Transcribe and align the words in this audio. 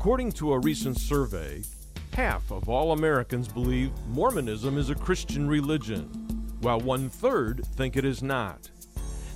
According 0.00 0.32
to 0.32 0.54
a 0.54 0.58
recent 0.58 0.96
survey, 0.96 1.62
half 2.14 2.50
of 2.50 2.70
all 2.70 2.92
Americans 2.92 3.46
believe 3.48 3.92
Mormonism 4.08 4.78
is 4.78 4.88
a 4.88 4.94
Christian 4.94 5.46
religion, 5.46 6.04
while 6.62 6.80
one 6.80 7.10
third 7.10 7.66
think 7.76 7.98
it 7.98 8.06
is 8.06 8.22
not. 8.22 8.70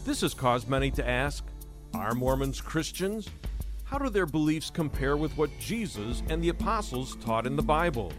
This 0.07 0.23
has 0.23 0.33
caused 0.33 0.71
many 0.71 0.91
to 0.93 1.07
ask 1.07 1.45
Are 1.93 2.15
Mormons 2.15 2.63
Christians? 2.63 3.29
How 3.85 3.99
do 3.99 4.09
their 4.09 4.25
beliefs 4.25 4.71
compare 4.71 5.19
with 5.19 5.37
what 5.37 5.51
Jesus 5.61 6.23
and 6.31 6.43
the 6.43 6.49
apostles 6.49 7.17
taught 7.17 7.47
in 7.47 7.57
the 7.57 7.63
Bible? 7.63 8.11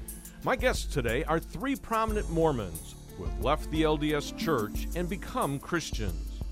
My 0.44 0.56
guests 0.56 0.86
today 0.94 1.24
are 1.24 1.40
three 1.40 1.76
prominent 1.76 2.30
Mormons 2.30 2.94
who 3.18 3.24
have 3.24 3.44
left 3.44 3.72
the 3.72 3.82
LDS 3.82 4.38
Church 4.38 4.88
and 4.96 5.10
become 5.10 5.58
Christians. 5.58 6.44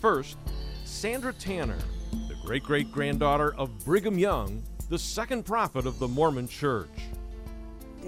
First, 0.00 0.36
Sandra 0.84 1.32
Tanner, 1.32 1.78
the 2.28 2.36
great 2.46 2.62
great 2.62 2.92
granddaughter 2.92 3.52
of 3.56 3.84
Brigham 3.84 4.16
Young, 4.16 4.62
the 4.90 4.98
second 4.98 5.44
prophet 5.44 5.86
of 5.86 6.00
the 6.00 6.08
Mormon 6.08 6.48
Church. 6.48 6.88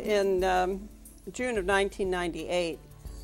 In 0.03 0.43
um, 0.43 0.89
June 1.31 1.57
of 1.57 1.65
1998, 1.65 2.77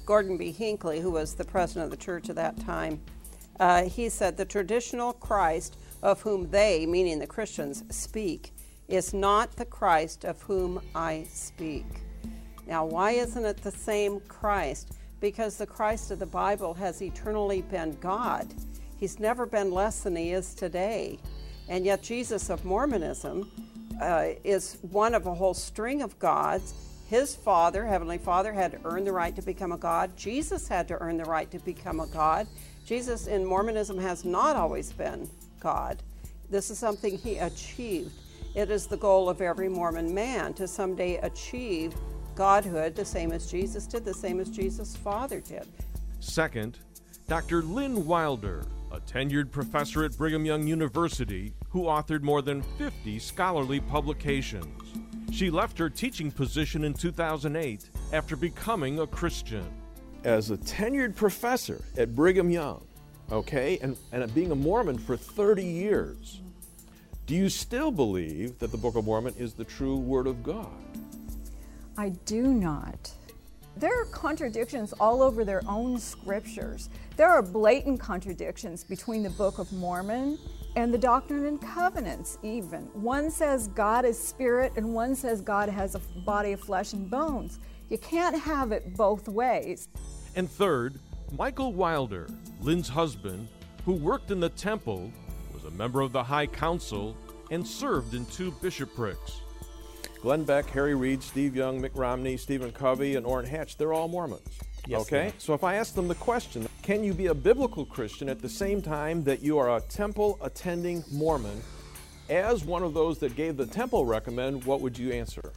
Gordon 0.07 0.37
B. 0.37 0.53
Hinckley, 0.53 1.01
who 1.01 1.11
was 1.11 1.34
the 1.34 1.45
president 1.45 1.87
of 1.87 1.91
the 1.91 1.97
church 1.97 2.31
at 2.31 2.37
that 2.37 2.59
time, 2.61 3.01
uh, 3.59 3.83
he 3.83 4.09
said 4.09 4.37
the 4.37 4.45
traditional 4.45 5.12
Christ 5.12 5.77
of 6.05 6.23
whom 6.23 6.48
they, 6.51 6.87
meaning 6.87 7.19
the 7.19 7.27
Christians, 7.27 7.83
speak 7.91 8.53
is 8.87 9.12
not 9.12 9.57
the 9.57 9.65
Christ 9.65 10.25
of 10.25 10.41
whom 10.43 10.81
I 10.95 11.27
speak. 11.29 11.84
Now, 12.69 12.87
why 12.87 13.11
isn't 13.11 13.45
it 13.45 13.56
the 13.56 13.73
same 13.73 14.20
Christ? 14.20 14.93
Because 15.19 15.56
the 15.56 15.67
Christ 15.67 16.12
of 16.12 16.20
the 16.20 16.27
Bible 16.27 16.75
has 16.75 17.03
eternally 17.03 17.62
been 17.62 17.98
God. 18.01 18.55
He's 18.98 19.19
never 19.19 19.47
been 19.47 19.73
less 19.73 20.03
than 20.03 20.15
he 20.15 20.31
is 20.31 20.55
today. 20.55 21.19
And 21.69 21.85
yet, 21.85 22.03
Jesus 22.03 22.51
of 22.51 22.65
Mormonism 22.65 23.51
uh, 24.01 24.29
is 24.45 24.79
one 24.83 25.15
of 25.15 25.27
a 25.27 25.35
whole 25.35 25.55
string 25.55 26.03
of 26.03 26.19
gods. 26.19 26.75
His 27.09 27.34
Father, 27.34 27.87
Heavenly 27.87 28.19
Father, 28.19 28.53
had 28.53 28.73
to 28.73 28.79
earn 28.84 29.05
the 29.05 29.12
right 29.12 29.34
to 29.37 29.42
become 29.42 29.73
a 29.73 29.79
God. 29.79 30.17
Jesus 30.17 30.69
had 30.69 30.89
to 30.89 30.98
earn 31.01 31.17
the 31.17 31.25
right 31.25 31.51
to 31.51 31.59
become 31.59 32.01
a 32.01 32.07
God. 32.07 32.47
Jesus 32.84 33.27
in 33.27 33.45
Mormonism 33.45 33.98
has 33.98 34.25
not 34.25 34.57
always 34.57 34.92
been 34.92 35.29
God. 35.61 36.03
This 36.51 36.70
is 36.70 36.79
something 36.79 37.19
he 37.19 37.37
achieved. 37.37 38.12
It 38.55 38.70
is 38.70 38.87
the 38.87 38.97
goal 38.97 39.29
of 39.29 39.41
every 39.41 39.69
Mormon 39.69 40.14
man 40.14 40.55
to 40.55 40.67
someday 40.67 41.17
achieve 41.17 41.95
Godhood 42.35 42.95
the 42.95 43.05
same 43.05 43.33
as 43.33 43.51
Jesus 43.51 43.87
did, 43.87 44.05
the 44.05 44.14
same 44.14 44.41
as 44.41 44.48
Jesus' 44.48 44.97
Father 44.97 45.41
did. 45.41 45.67
Second, 46.20 46.79
Dr. 47.27 47.62
Lynn 47.62 48.07
Wilder, 48.07 48.64
a 48.91 49.00
tenured 49.00 49.50
professor 49.50 50.05
at 50.05 50.17
Brigham 50.17 50.44
Young 50.44 50.67
University 50.67 51.53
who 51.69 51.84
authored 51.84 52.22
more 52.22 52.42
than 52.42 52.62
50 52.62 53.19
scholarly 53.19 53.80
publications. 53.80 54.67
She 55.30 55.50
left 55.50 55.78
her 55.78 55.91
teaching 55.91 56.30
position 56.30 56.84
in 56.84 56.95
2008 56.95 57.91
after 58.12 58.36
becoming 58.36 59.00
a 59.00 59.06
Christian. 59.06 59.64
As 60.25 60.50
a 60.50 60.56
tenured 60.56 61.14
professor 61.14 61.83
at 61.97 62.17
Brigham 62.17 62.50
Young, 62.50 62.86
okay, 63.30 63.78
and, 63.83 63.97
and 64.11 64.34
being 64.34 64.50
a 64.50 64.56
Mormon 64.56 64.98
for 64.98 65.17
30 65.17 65.64
years, 65.64 66.41
do 67.27 67.34
you 67.34 67.48
still 67.48 67.91
believe 67.91 68.58
that 68.58 68.73
the 68.73 68.78
Book 68.78 68.97
of 68.97 69.05
Mormon 69.05 69.34
is 69.39 69.52
the 69.52 69.64
true 69.64 69.97
Word 69.97 70.27
of 70.27 70.42
God? 70.42 70.73
I 71.97 72.11
do 72.25 72.55
not. 72.55 73.12
There 73.79 74.03
are 74.03 74.07
contradictions 74.07 74.93
all 74.98 75.23
over 75.23 75.45
their 75.45 75.62
own 75.69 75.98
scriptures. 75.98 76.91
There 77.17 77.29
are 77.29 77.43
blatant 77.43 78.01
contradictions 78.01 78.83
between 78.83 79.23
the 79.23 79.31
Book 79.31 79.61
of 79.61 79.73
Mormon 79.73 80.37
and 80.75 80.93
the 80.93 80.98
Doctrine 80.98 81.47
and 81.47 81.62
Covenants, 81.62 82.39
even. 82.43 82.87
One 82.93 83.31
says 83.31 83.69
God 83.69 84.05
is 84.05 84.19
spirit, 84.19 84.73
and 84.75 84.93
one 84.93 85.15
says 85.15 85.41
God 85.41 85.69
has 85.69 85.95
a 85.95 86.01
body 86.27 86.51
of 86.51 86.61
flesh 86.61 86.93
and 86.93 87.09
bones. 87.09 87.61
You 87.89 87.98
can't 87.98 88.37
have 88.37 88.73
it 88.73 88.97
both 88.97 89.29
ways. 89.29 89.89
And 90.35 90.51
third, 90.51 90.98
Michael 91.31 91.73
Wilder, 91.73 92.27
Lynn's 92.61 92.89
husband, 92.89 93.47
who 93.85 93.92
worked 93.92 94.33
in 94.33 94.41
the 94.41 94.48
temple, 94.48 95.13
was 95.55 95.63
a 95.67 95.70
member 95.70 96.01
of 96.01 96.11
the 96.11 96.25
High 96.25 96.48
Council, 96.48 97.17
and 97.52 97.64
served 97.64 98.14
in 98.14 98.27
two 98.27 98.51
bishoprics. 98.61 99.41
Glenn 100.23 100.45
Beck, 100.45 100.68
Harry 100.70 100.95
Reid, 100.95 101.23
Steve 101.23 101.55
Young, 101.55 101.80
Mitt 101.80 101.95
Romney, 101.95 102.36
Stephen 102.36 102.73
Covey, 102.73 103.14
and 103.17 103.24
Orrin 103.24 103.46
Hatch, 103.46 103.77
they're 103.77 103.92
all 103.92 104.08
Mormons. 104.08 104.58
Yes, 104.86 105.02
okay? 105.02 105.33
So 105.39 105.55
if 105.55 105.62
I 105.62 105.74
ask 105.74 105.95
them 105.95 106.08
the 106.08 106.14
question, 106.17 106.67
can 106.83 107.05
you 107.05 107.14
be 107.14 107.27
a 107.27 107.34
biblical 107.34 107.84
Christian 107.84 108.28
at 108.28 108.40
the 108.40 108.48
same 108.48 108.83
time 108.83 109.23
that 109.24 109.42
you 109.42 109.58
are 109.58 109.77
a 109.77 109.80
temple 109.83 110.39
attending 110.40 111.05
Mormon? 111.12 111.61
As 112.28 112.64
one 112.64 112.83
of 112.83 112.95
those 112.95 113.18
that 113.18 113.36
gave 113.36 113.57
the 113.57 113.67
temple 113.67 114.07
recommend, 114.07 114.64
what 114.64 114.80
would 114.80 114.98
you 114.98 115.12
answer? 115.12 115.52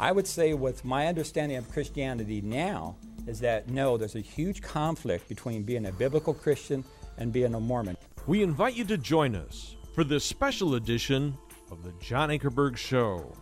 I 0.00 0.12
would 0.12 0.26
say, 0.26 0.54
with 0.54 0.84
my 0.84 1.08
understanding 1.08 1.58
of 1.58 1.70
Christianity 1.70 2.40
now, 2.40 2.96
is 3.26 3.40
that 3.40 3.68
no, 3.68 3.96
there's 3.96 4.14
a 4.14 4.20
huge 4.20 4.62
conflict 4.62 5.28
between 5.28 5.64
being 5.64 5.86
a 5.86 5.92
biblical 5.92 6.32
Christian 6.32 6.84
and 7.18 7.32
being 7.32 7.54
a 7.54 7.60
Mormon. 7.60 7.96
We 8.26 8.42
invite 8.42 8.74
you 8.74 8.84
to 8.84 8.96
join 8.96 9.34
us 9.34 9.76
for 9.94 10.04
this 10.04 10.24
special 10.24 10.76
edition 10.76 11.36
of 11.70 11.82
the 11.82 11.92
John 12.00 12.30
Ankerberg 12.30 12.76
Show. 12.76 13.34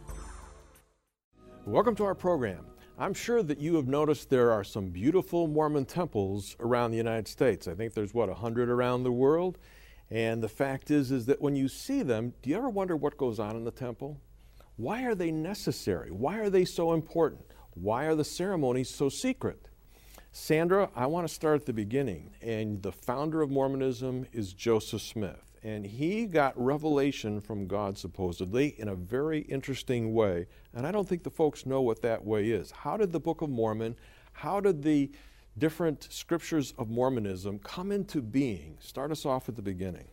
Welcome 1.66 1.96
to 1.96 2.04
our 2.04 2.14
program. 2.14 2.64
I'm 2.96 3.12
sure 3.12 3.42
that 3.42 3.58
you 3.58 3.74
have 3.74 3.88
noticed 3.88 4.30
there 4.30 4.52
are 4.52 4.62
some 4.62 4.90
beautiful 4.90 5.48
Mormon 5.48 5.84
temples 5.84 6.54
around 6.60 6.92
the 6.92 6.96
United 6.96 7.26
States. 7.26 7.66
I 7.66 7.74
think 7.74 7.92
there's 7.92 8.14
what 8.14 8.28
100 8.28 8.70
around 8.70 9.02
the 9.02 9.10
world. 9.10 9.58
And 10.08 10.40
the 10.40 10.48
fact 10.48 10.92
is 10.92 11.10
is 11.10 11.26
that 11.26 11.42
when 11.42 11.56
you 11.56 11.66
see 11.66 12.04
them, 12.04 12.34
do 12.40 12.50
you 12.50 12.56
ever 12.56 12.70
wonder 12.70 12.94
what 12.94 13.16
goes 13.16 13.40
on 13.40 13.56
in 13.56 13.64
the 13.64 13.72
temple? 13.72 14.20
Why 14.76 15.02
are 15.06 15.16
they 15.16 15.32
necessary? 15.32 16.12
Why 16.12 16.38
are 16.38 16.50
they 16.50 16.64
so 16.64 16.92
important? 16.92 17.46
Why 17.74 18.04
are 18.04 18.14
the 18.14 18.22
ceremonies 18.22 18.88
so 18.88 19.08
secret? 19.08 19.68
Sandra, 20.30 20.88
I 20.94 21.06
want 21.06 21.26
to 21.26 21.34
start 21.34 21.62
at 21.62 21.66
the 21.66 21.72
beginning. 21.72 22.30
And 22.40 22.80
the 22.80 22.92
founder 22.92 23.42
of 23.42 23.50
Mormonism 23.50 24.26
is 24.32 24.52
Joseph 24.52 25.02
Smith. 25.02 25.55
And 25.66 25.84
he 25.84 26.26
got 26.26 26.54
revelation 26.56 27.40
from 27.40 27.66
God, 27.66 27.98
supposedly, 27.98 28.76
in 28.78 28.86
a 28.86 28.94
very 28.94 29.40
interesting 29.40 30.14
way. 30.14 30.46
And 30.72 30.86
I 30.86 30.92
don't 30.92 31.08
think 31.08 31.24
the 31.24 31.30
folks 31.30 31.66
know 31.66 31.82
what 31.82 32.02
that 32.02 32.24
way 32.24 32.50
is. 32.50 32.70
How 32.70 32.96
did 32.96 33.10
the 33.10 33.18
Book 33.18 33.42
of 33.42 33.50
Mormon, 33.50 33.96
how 34.32 34.60
did 34.60 34.84
the 34.84 35.10
different 35.58 36.06
scriptures 36.08 36.72
of 36.78 36.88
Mormonism 36.88 37.58
come 37.58 37.90
into 37.90 38.22
being? 38.22 38.76
Start 38.78 39.10
us 39.10 39.26
off 39.26 39.48
at 39.48 39.56
the 39.56 39.62
beginning. 39.62 40.06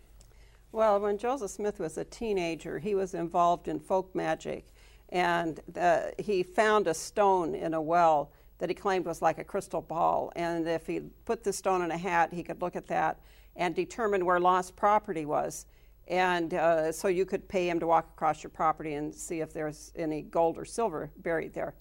Well, 0.71 0.99
when 0.99 1.19
Joseph 1.19 1.51
Smith 1.51 1.79
was 1.79 1.99
a 1.99 2.05
teenager, 2.05 2.79
he 2.79 2.95
was 2.95 3.13
involved 3.13 3.67
in 3.67 3.79
folk 3.79 4.15
magic. 4.15 4.65
And 5.09 5.59
uh, 5.79 6.05
he 6.17 6.41
found 6.41 6.87
a 6.87 6.95
stone 6.95 7.53
in 7.53 7.75
a 7.75 7.81
well 7.81 8.31
that 8.57 8.69
he 8.69 8.73
claimed 8.73 9.05
was 9.05 9.21
like 9.21 9.37
a 9.37 9.43
crystal 9.43 9.83
ball. 9.83 10.31
And 10.35 10.67
if 10.67 10.87
he 10.87 11.01
put 11.25 11.43
the 11.43 11.53
stone 11.53 11.83
in 11.83 11.91
a 11.91 11.97
hat, 11.97 12.33
he 12.33 12.41
could 12.41 12.59
look 12.59 12.75
at 12.75 12.87
that 12.87 13.19
and 13.55 13.75
determine 13.75 14.25
where 14.25 14.39
lost 14.39 14.75
property 14.75 15.25
was. 15.25 15.65
And 16.07 16.53
uh, 16.53 16.91
so 16.91 17.07
you 17.07 17.25
could 17.25 17.47
pay 17.47 17.69
him 17.69 17.79
to 17.79 17.87
walk 17.87 18.09
across 18.13 18.43
your 18.43 18.49
property 18.49 18.95
and 18.95 19.13
see 19.13 19.39
if 19.39 19.53
there's 19.53 19.91
any 19.95 20.21
gold 20.21 20.57
or 20.57 20.65
silver 20.65 21.11
buried 21.17 21.53
there. 21.53 21.75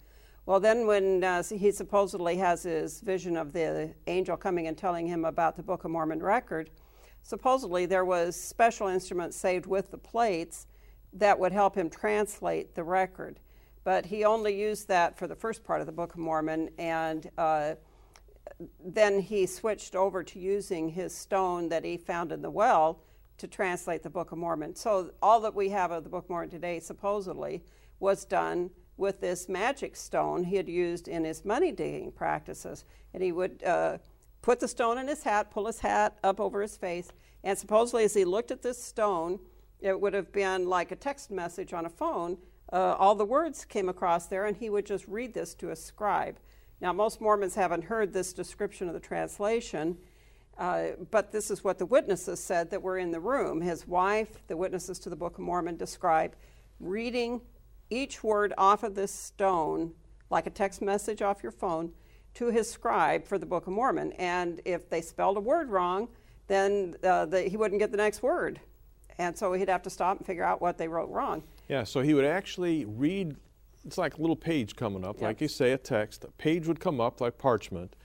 Well, 0.45 0.59
then, 0.59 0.85
when 0.85 1.23
uh, 1.23 1.41
he 1.43 1.71
supposedly 1.71 2.35
has 2.37 2.63
his 2.63 2.99
vision 2.99 3.37
of 3.37 3.53
the 3.53 3.93
angel 4.07 4.35
coming 4.35 4.67
and 4.67 4.77
telling 4.77 5.07
him 5.07 5.23
about 5.23 5.55
the 5.55 5.63
Book 5.63 5.85
of 5.85 5.91
Mormon 5.91 6.21
record, 6.21 6.69
supposedly 7.21 7.85
there 7.85 8.03
was 8.03 8.35
special 8.35 8.87
instruments 8.87 9.37
saved 9.37 9.65
with 9.65 9.89
the 9.91 9.97
plates 9.97 10.67
that 11.13 11.39
would 11.39 11.53
help 11.53 11.75
him 11.75 11.89
translate 11.89 12.75
the 12.75 12.83
record. 12.83 13.39
But 13.85 14.05
he 14.05 14.25
only 14.25 14.59
used 14.59 14.89
that 14.89 15.17
for 15.17 15.27
the 15.27 15.35
first 15.35 15.63
part 15.63 15.79
of 15.79 15.87
the 15.87 15.93
Book 15.93 16.13
of 16.13 16.19
Mormon, 16.19 16.69
and 16.77 17.29
uh, 17.37 17.75
then 18.83 19.19
he 19.19 19.45
switched 19.45 19.95
over 19.95 20.23
to 20.23 20.39
using 20.39 20.89
his 20.89 21.15
stone 21.15 21.69
that 21.69 21.83
he 21.83 21.97
found 21.97 22.31
in 22.31 22.41
the 22.41 22.51
well 22.51 22.99
to 23.37 23.47
translate 23.47 24.03
the 24.03 24.09
Book 24.09 24.31
of 24.31 24.37
Mormon. 24.37 24.75
So 24.75 25.11
all 25.21 25.41
that 25.41 25.55
we 25.55 25.69
have 25.69 25.91
of 25.91 26.03
the 26.03 26.09
Book 26.09 26.25
of 26.25 26.29
Mormon 26.29 26.49
today, 26.49 26.79
supposedly, 26.79 27.63
was 27.99 28.25
done 28.25 28.69
with 28.97 29.21
this 29.21 29.49
magic 29.49 29.95
stone 29.95 30.43
he 30.43 30.55
had 30.55 30.69
used 30.69 31.07
in 31.07 31.23
his 31.23 31.43
money 31.43 31.71
digging 31.71 32.11
practices. 32.11 32.85
And 33.13 33.23
he 33.23 33.31
would 33.31 33.63
uh, 33.63 33.97
put 34.41 34.59
the 34.59 34.67
stone 34.67 34.97
in 34.97 35.07
his 35.07 35.23
hat, 35.23 35.51
pull 35.51 35.65
his 35.65 35.79
hat 35.79 36.17
up 36.23 36.39
over 36.39 36.61
his 36.61 36.77
face, 36.77 37.09
and 37.43 37.57
supposedly 37.57 38.03
as 38.03 38.13
he 38.13 38.23
looked 38.23 38.51
at 38.51 38.61
this 38.61 38.81
stone, 38.81 39.39
it 39.79 39.99
would 39.99 40.13
have 40.13 40.31
been 40.31 40.67
like 40.67 40.91
a 40.91 40.95
text 40.95 41.31
message 41.31 41.73
on 41.73 41.85
a 41.85 41.89
phone. 41.89 42.37
Uh, 42.71 42.95
all 42.97 43.15
the 43.15 43.25
words 43.25 43.65
came 43.65 43.89
across 43.89 44.27
there, 44.27 44.45
and 44.45 44.57
he 44.57 44.69
would 44.69 44.85
just 44.85 45.07
read 45.07 45.33
this 45.33 45.53
to 45.55 45.71
a 45.71 45.75
scribe. 45.75 46.37
Now, 46.83 46.91
most 46.91 47.21
Mormons 47.21 47.55
haven't 47.55 47.85
heard 47.85 48.11
this 48.11 48.33
description 48.33 48.89
of 48.89 48.93
the 48.93 48.99
translation, 48.99 49.97
uh, 50.57 50.87
but 51.11 51.31
this 51.31 51.49
is 51.49 51.63
what 51.63 51.77
the 51.77 51.85
witnesses 51.85 52.43
said 52.43 52.71
that 52.71 52.81
were 52.81 52.97
in 52.97 53.11
the 53.11 53.21
room. 53.21 53.61
His 53.61 53.87
wife, 53.87 54.45
the 54.47 54.57
witnesses 54.57 54.99
to 54.99 55.09
the 55.09 55.15
Book 55.15 55.35
of 55.35 55.45
Mormon, 55.45 55.77
describe 55.77 56.35
reading 56.81 57.39
each 57.89 58.21
word 58.21 58.53
off 58.57 58.83
of 58.83 58.95
this 58.95 59.13
stone, 59.13 59.93
like 60.29 60.45
a 60.45 60.49
text 60.49 60.81
message 60.81 61.21
off 61.21 61.41
your 61.41 61.53
phone, 61.53 61.93
to 62.33 62.47
his 62.47 62.69
scribe 62.69 63.25
for 63.25 63.37
the 63.37 63.45
Book 63.45 63.65
of 63.65 63.71
Mormon. 63.71 64.11
And 64.19 64.59
if 64.65 64.89
they 64.89 64.99
spelled 64.99 65.37
a 65.37 65.39
word 65.39 65.69
wrong, 65.69 66.09
then 66.47 66.97
uh, 67.01 67.27
the, 67.27 67.43
he 67.43 67.55
wouldn't 67.55 67.79
get 67.79 67.91
the 67.91 67.97
next 67.97 68.21
word. 68.21 68.59
And 69.17 69.37
so 69.37 69.53
he'd 69.53 69.69
have 69.69 69.83
to 69.83 69.89
stop 69.89 70.17
and 70.17 70.27
figure 70.27 70.43
out 70.43 70.59
what 70.59 70.77
they 70.77 70.89
wrote 70.89 71.09
wrong. 71.09 71.43
Yeah, 71.69 71.85
so 71.85 72.01
he 72.01 72.13
would 72.13 72.25
actually 72.25 72.83
read, 72.83 73.37
it's 73.85 73.97
like 73.97 74.17
a 74.17 74.21
little 74.21 74.35
page 74.35 74.75
coming 74.75 75.03
up, 75.03 75.15
Yep. 75.17 75.23
like 75.23 75.41
you 75.41 75.47
say, 75.47 75.71
a 75.71 75.77
text. 75.77 76.23
A 76.23 76.31
page 76.31 76.67
would 76.67 76.79
come 76.79 77.01
up 77.01 77.19
like 77.21 77.37
parchment, 77.37 77.95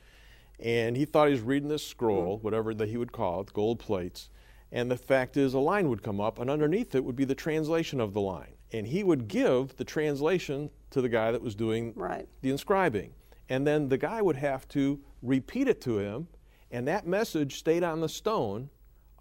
and 0.59 0.97
he 0.97 1.05
thought 1.05 1.29
he 1.29 1.33
was 1.35 1.43
reading 1.43 1.69
this 1.69 1.87
scroll, 1.87 2.37
mm-hmm. 2.37 2.45
whatever 2.45 2.75
that 2.75 2.89
he 2.89 2.97
would 2.97 3.13
call 3.13 3.41
it, 3.43 3.53
gold 3.53 3.79
plates. 3.79 4.29
And 4.71 4.91
the 4.91 4.97
fact 4.97 5.37
is, 5.37 5.55
a 5.55 5.59
line 5.61 5.89
would 5.89 6.03
come 6.03 6.21
up, 6.21 6.39
and 6.39 6.51
underneath 6.51 6.95
it 6.95 7.05
would 7.05 7.17
be 7.17 7.25
the 7.25 7.35
translation 7.35 8.01
of 8.01 8.13
the 8.13 8.21
line. 8.21 8.55
And 8.73 8.87
he 8.87 9.03
would 9.03 9.29
give 9.29 9.77
the 9.77 9.85
translation 9.85 10.71
to 10.91 11.01
the 11.01 11.09
guy 11.09 11.31
that 11.33 11.41
was 11.41 11.55
doing 11.55 11.93
Right. 11.97 12.29
the 12.43 12.51
inscribing. 12.51 13.15
And 13.49 13.67
then 13.67 13.89
the 13.89 13.97
guy 13.97 14.21
would 14.21 14.37
have 14.37 14.69
to 14.69 15.01
repeat 15.23 15.69
it 15.69 15.81
to 15.83 15.99
him, 15.99 16.29
and 16.71 16.87
that 16.87 17.07
message 17.07 17.57
stayed 17.59 17.83
on 17.83 18.01
the 18.01 18.09
stone 18.11 18.69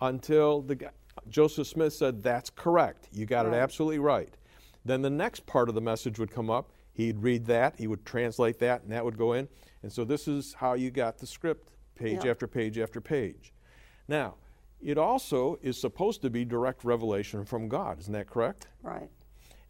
until 0.02 0.62
the 0.62 0.76
guy, 0.76 0.90
Joseph 1.30 1.68
Smith 1.68 1.94
said, 1.94 2.22
That's 2.24 2.50
correct. 2.50 3.08
You 3.14 3.26
got 3.26 3.46
it 3.46 3.54
absolutely 3.54 4.00
right. 4.00 4.36
Then 4.88 5.02
the 5.02 5.10
next 5.10 5.46
part 5.46 5.70
of 5.70 5.76
the 5.76 5.82
message 5.82 6.18
would 6.18 6.32
come 6.32 6.50
up. 6.50 6.72
He'd 6.94 7.20
read 7.20 7.46
that, 7.46 7.76
he 7.78 7.88
would 7.88 8.06
translate 8.06 8.58
that, 8.60 8.82
and 8.84 8.92
that 8.92 9.06
would 9.06 9.18
go 9.18 9.34
in. 9.34 9.48
And 9.84 9.92
so 9.92 10.04
this 10.04 10.28
is 10.28 10.54
how 10.54 10.74
you 10.74 10.90
got 10.90 11.18
the 11.20 11.28
script 11.28 11.70
page 11.96 12.24
Yeah. 12.24 12.32
after 12.32 12.48
page 12.48 12.80
after 12.80 13.00
page. 13.02 13.54
Now, 14.08 14.36
it 14.82 14.98
also 14.98 15.60
is 15.62 15.80
supposed 15.80 16.22
to 16.22 16.30
be 16.30 16.46
direct 16.46 16.84
revelation 16.84 17.46
from 17.46 17.68
God. 17.68 18.00
Isn't 18.00 18.14
that 18.14 18.28
correct? 18.28 18.68
Right. 18.82 19.10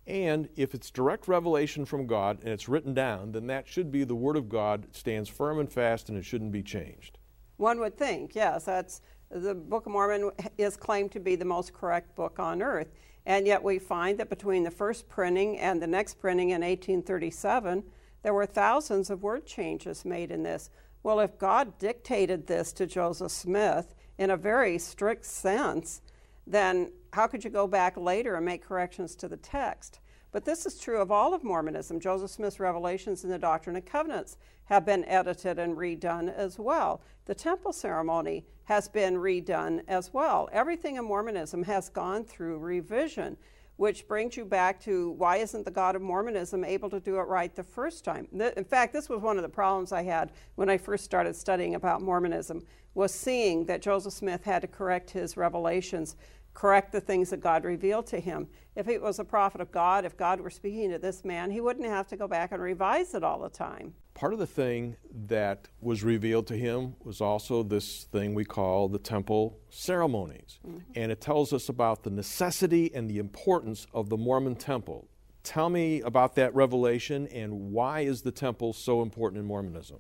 And 0.06 0.48
if 0.56 0.74
it's 0.74 0.90
direct 0.90 1.28
revelation 1.28 1.84
from 1.84 2.08
God 2.08 2.40
and 2.40 2.50
it's 2.50 2.70
written 2.70 2.94
down, 2.94 3.34
then 3.34 3.48
that 3.48 3.68
should 3.68 3.92
be 3.92 4.04
the 4.06 4.16
Word 4.16 4.38
of 4.38 4.48
God. 4.48 4.86
It 4.86 4.96
stands 4.96 5.28
firm 5.28 5.60
and 5.60 5.72
fast 5.72 6.08
and 6.08 6.18
it 6.18 6.24
shouldn't 6.24 6.52
be 6.54 6.64
changed. 6.64 7.18
One 7.58 7.80
would 7.80 7.98
think, 7.98 8.36
yes, 8.36 8.66
that's 8.66 9.02
the 9.30 9.54
Book 9.54 9.86
of 9.86 9.92
Mormon 9.92 10.32
is 10.58 10.78
claimed 10.78 11.12
to 11.12 11.20
be 11.20 11.36
the 11.36 11.44
most 11.44 11.74
correct 11.74 12.16
book 12.16 12.40
on 12.40 12.62
earth. 12.62 12.94
And 13.28 13.46
yet 13.46 13.62
we 13.62 13.78
find 13.78 14.18
that 14.20 14.30
between 14.30 14.64
the 14.64 14.72
first 14.72 15.10
printing 15.10 15.60
and 15.60 15.82
the 15.82 15.86
next 15.86 16.14
printing 16.14 16.52
in 16.52 16.62
1837, 16.62 17.84
there 18.24 18.34
were 18.34 18.46
thousands 18.46 19.10
of 19.10 19.22
word 19.22 19.46
changes 19.46 20.06
made 20.06 20.32
in 20.32 20.44
this. 20.44 20.70
Well, 21.04 21.20
if 21.20 21.38
God 21.38 21.78
dictated 21.78 22.48
this 22.48 22.72
to 22.74 22.88
Joseph 22.88 23.34
Smith 23.34 23.94
in 24.18 24.30
a 24.30 24.38
very 24.38 24.80
strict 24.80 25.26
sense, 25.26 26.02
then 26.48 26.94
how 27.12 27.28
could 27.28 27.44
you 27.44 27.50
go 27.50 27.68
back 27.68 27.98
later 27.98 28.36
and 28.36 28.46
make 28.46 28.64
corrections 28.64 29.14
to 29.18 29.28
the 29.28 29.36
text? 29.36 30.00
But 30.32 30.46
this 30.46 30.66
is 30.66 30.80
true 30.80 31.00
of 31.02 31.12
all 31.12 31.34
of 31.34 31.44
Mormonism. 31.44 32.00
Joseph 32.00 32.32
Smith's 32.32 32.60
revelations 32.60 33.24
in 33.24 33.30
the 33.30 33.40
Doctrine 33.40 33.76
and 33.76 33.86
Covenants 33.86 34.38
have 34.66 34.86
been 34.86 35.06
edited 35.06 35.58
and 35.58 35.78
redone 35.78 36.34
as 36.34 36.60
well. 36.60 37.02
The 37.26 37.36
temple 37.36 37.74
ceremony 37.74 38.46
has 38.66 38.90
been 38.90 39.16
redone 39.16 39.84
as 39.88 40.14
well. 40.14 40.50
Everything 40.52 40.98
in 40.98 41.06
Mormonism 41.06 41.64
has 41.64 41.88
gone 41.88 42.26
through 42.26 42.58
revision, 42.58 43.38
which 43.78 44.08
brings 44.08 44.36
you 44.36 44.44
back 44.44 44.82
to 44.82 45.12
why 45.12 45.38
isn't 45.38 45.64
the 45.64 45.72
God 45.72 45.96
of 45.96 46.02
Mormonism 46.02 46.66
able 46.66 46.90
to 46.90 47.00
do 47.00 47.18
it 47.20 47.28
right 47.28 47.56
the 47.56 47.64
first 47.64 48.04
time? 48.04 48.28
In 48.34 48.66
fact, 48.66 48.92
this 48.92 49.08
was 49.08 49.22
one 49.22 49.38
of 49.38 49.44
the 49.44 49.50
problems 49.50 49.94
I 49.94 50.04
had 50.04 50.32
when 50.56 50.70
I 50.70 50.78
first 50.78 51.06
started 51.06 51.36
studying 51.36 51.76
about 51.76 52.02
Mormonism 52.02 52.64
was 52.94 53.14
seeing 53.14 53.66
that 53.66 53.82
Joseph 53.82 54.14
Smith 54.14 54.44
had 54.44 54.64
to 54.64 54.68
correct 54.68 55.12
his 55.12 55.38
revelations 55.38 56.16
correct 56.58 56.92
the 56.92 57.00
things 57.00 57.30
that 57.30 57.40
God 57.40 57.64
revealed 57.64 58.08
to 58.08 58.20
him. 58.20 58.48
If 58.76 58.88
he 58.88 58.98
was 58.98 59.20
a 59.20 59.24
prophet 59.24 59.62
of 59.62 59.72
God, 59.72 60.06
if 60.06 60.18
God 60.18 60.42
were 60.42 60.50
speaking 60.50 60.90
to 60.90 60.98
this 60.98 61.24
man, 61.24 61.52
he 61.52 61.62
wouldn't 61.62 61.86
have 61.86 62.08
to 62.08 62.18
go 62.18 62.28
back 62.28 62.52
and 62.52 62.60
revise 62.60 63.14
it 63.14 63.24
all 63.24 63.40
the 63.40 63.50
time. 63.50 63.94
Part 64.16 64.34
of 64.34 64.40
the 64.40 64.48
thing 64.48 64.98
that 65.28 65.68
was 65.82 66.04
revealed 66.04 66.48
to 66.48 66.58
him 66.58 66.96
was 67.04 67.22
also 67.22 67.62
this 67.62 68.06
thing 68.06 68.34
we 68.34 68.44
call 68.44 68.88
the 68.88 68.98
temple 68.98 69.60
ceremonies. 69.70 70.58
Mm-hmm. 70.68 70.80
And 70.96 71.12
it 71.12 71.22
tells 71.22 71.54
us 71.54 71.70
about 71.70 72.02
the 72.02 72.10
necessity 72.10 72.90
and 72.92 73.08
the 73.08 73.20
importance 73.20 73.86
of 73.94 74.10
the 74.10 74.18
Mormon 74.18 74.56
temple. 74.56 75.08
Tell 75.44 75.70
me 75.70 76.02
about 76.02 76.34
that 76.38 76.56
revelation 76.56 77.28
and 77.28 77.72
why 77.72 78.00
is 78.00 78.24
the 78.24 78.32
temple 78.32 78.74
so 78.74 79.04
important 79.04 79.42
in 79.42 79.46
Mormonism? 79.46 80.00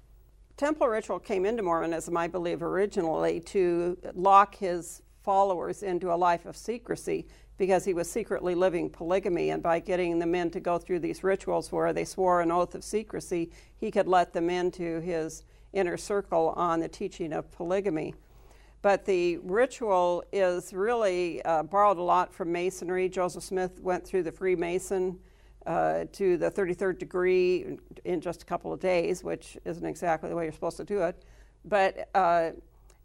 Temple 0.57 0.87
ritual 0.87 1.19
came 1.19 1.45
into 1.45 1.61
Mormonism, 1.61 2.17
I 2.17 2.27
believe, 2.27 2.63
originally 2.63 3.41
to 3.41 3.95
lock 4.15 4.55
his 4.55 5.03
followers 5.27 5.83
into 5.83 6.13
a 6.13 6.15
life 6.15 6.45
of 6.45 6.55
secrecy 6.55 7.27
because 7.57 7.83
he 7.83 7.93
was 7.93 8.09
secretly 8.09 8.55
living 8.55 8.89
polygamy. 8.89 9.49
And 9.49 9.61
by 9.61 9.81
getting 9.81 10.19
the 10.19 10.25
men 10.25 10.49
to 10.51 10.61
go 10.61 10.77
through 10.77 10.99
these 10.99 11.21
rituals 11.21 11.69
where 11.69 11.91
they 11.91 12.05
swore 12.05 12.39
an 12.39 12.49
oath 12.49 12.75
of 12.75 12.81
secrecy, 12.81 13.51
he 13.75 13.91
could 13.91 14.07
let 14.07 14.31
them 14.31 14.49
into 14.49 15.01
his 15.01 15.43
inner 15.73 15.97
circle 15.97 16.53
on 16.55 16.79
the 16.79 16.87
teaching 16.87 17.33
of 17.33 17.51
polygamy. 17.51 18.15
But 18.81 19.03
the 19.03 19.39
ritual 19.39 20.23
is 20.31 20.71
really 20.73 21.41
uh, 21.43 21.63
borrowed 21.63 21.97
a 21.97 22.03
lot 22.03 22.33
from 22.33 22.53
Masonry. 22.53 23.09
Joseph 23.09 23.43
Smith 23.43 23.81
went 23.81 24.07
through 24.07 24.23
the 24.23 24.31
Freemason 24.31 25.19
uh, 25.65 26.05
to 26.13 26.37
the 26.37 26.49
33rd 26.49 26.99
degree 26.99 27.77
in- 28.05 28.21
just 28.21 28.43
a 28.43 28.45
couple 28.45 28.71
of 28.71 28.79
days, 28.79 29.25
which 29.25 29.57
isn't 29.65 29.85
exactly 29.85 30.29
the 30.29 30.35
way 30.37 30.45
you're 30.45 30.53
supposed 30.53 30.77
to 30.77 30.85
do 30.85 31.01
it. 31.01 31.21
But 31.65 32.07
uh, 32.15 32.51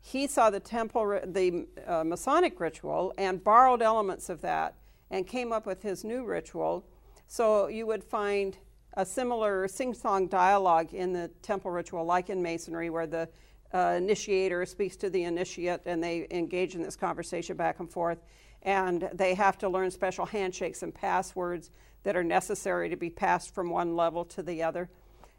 he 0.04 0.26
saw 0.26 0.50
the 0.50 0.60
temple, 0.60 1.20
the 1.24 1.66
uh, 1.86 2.02
Masonic 2.02 2.58
ritual, 2.58 3.14
and 3.16 3.42
borrowed 3.42 3.80
elements 3.80 4.28
of 4.28 4.40
that 4.40 4.74
and 5.10 5.26
came 5.26 5.52
up 5.52 5.64
with 5.64 5.82
his 5.82 6.02
new 6.02 6.24
ritual. 6.24 6.84
So 7.28 7.68
you 7.68 7.86
would 7.86 8.02
find 8.02 8.58
a 8.94 9.06
similar 9.06 9.68
sing 9.68 9.94
song 9.94 10.26
dialogue 10.26 10.92
in 10.92 11.12
the 11.12 11.28
temple 11.40 11.70
ritual, 11.70 12.04
like 12.04 12.30
in 12.30 12.42
Masonry, 12.42 12.90
where 12.90 13.06
the 13.06 13.28
uh, 13.72 13.94
initiator 13.96 14.66
speaks 14.66 14.96
to 14.96 15.08
the 15.08 15.22
initiate 15.22 15.80
and 15.86 16.02
they 16.02 16.26
engage 16.30 16.74
in 16.74 16.82
this 16.82 16.96
conversation 16.96 17.56
back 17.56 17.78
and 17.78 17.90
forth. 17.90 18.18
And 18.62 19.08
they 19.14 19.34
have 19.34 19.56
to 19.58 19.68
learn 19.68 19.90
special 19.90 20.26
handshakes 20.26 20.82
and 20.82 20.92
passwords 20.92 21.70
that 22.02 22.16
are 22.16 22.24
necessary 22.24 22.88
to 22.90 22.96
be 22.96 23.08
passed 23.08 23.54
from 23.54 23.70
one 23.70 23.94
level 23.96 24.24
to 24.26 24.42
the 24.42 24.62
other. 24.64 24.90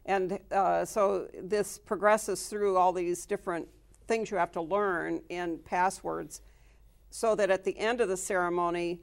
And 0.06 0.38
uh, 0.50 0.84
so 0.84 1.28
this 1.40 1.78
progresses 1.78 2.48
through 2.48 2.76
all 2.76 2.92
these 2.92 3.24
different 3.26 3.68
things 4.06 4.30
you 4.30 4.36
have 4.36 4.52
to 4.52 4.60
learn 4.60 5.20
in 5.28 5.58
passwords 5.58 6.40
so 7.10 7.34
that 7.34 7.50
at 7.50 7.64
the 7.64 7.78
end 7.78 8.00
of 8.00 8.08
the 8.08 8.16
ceremony, 8.16 9.00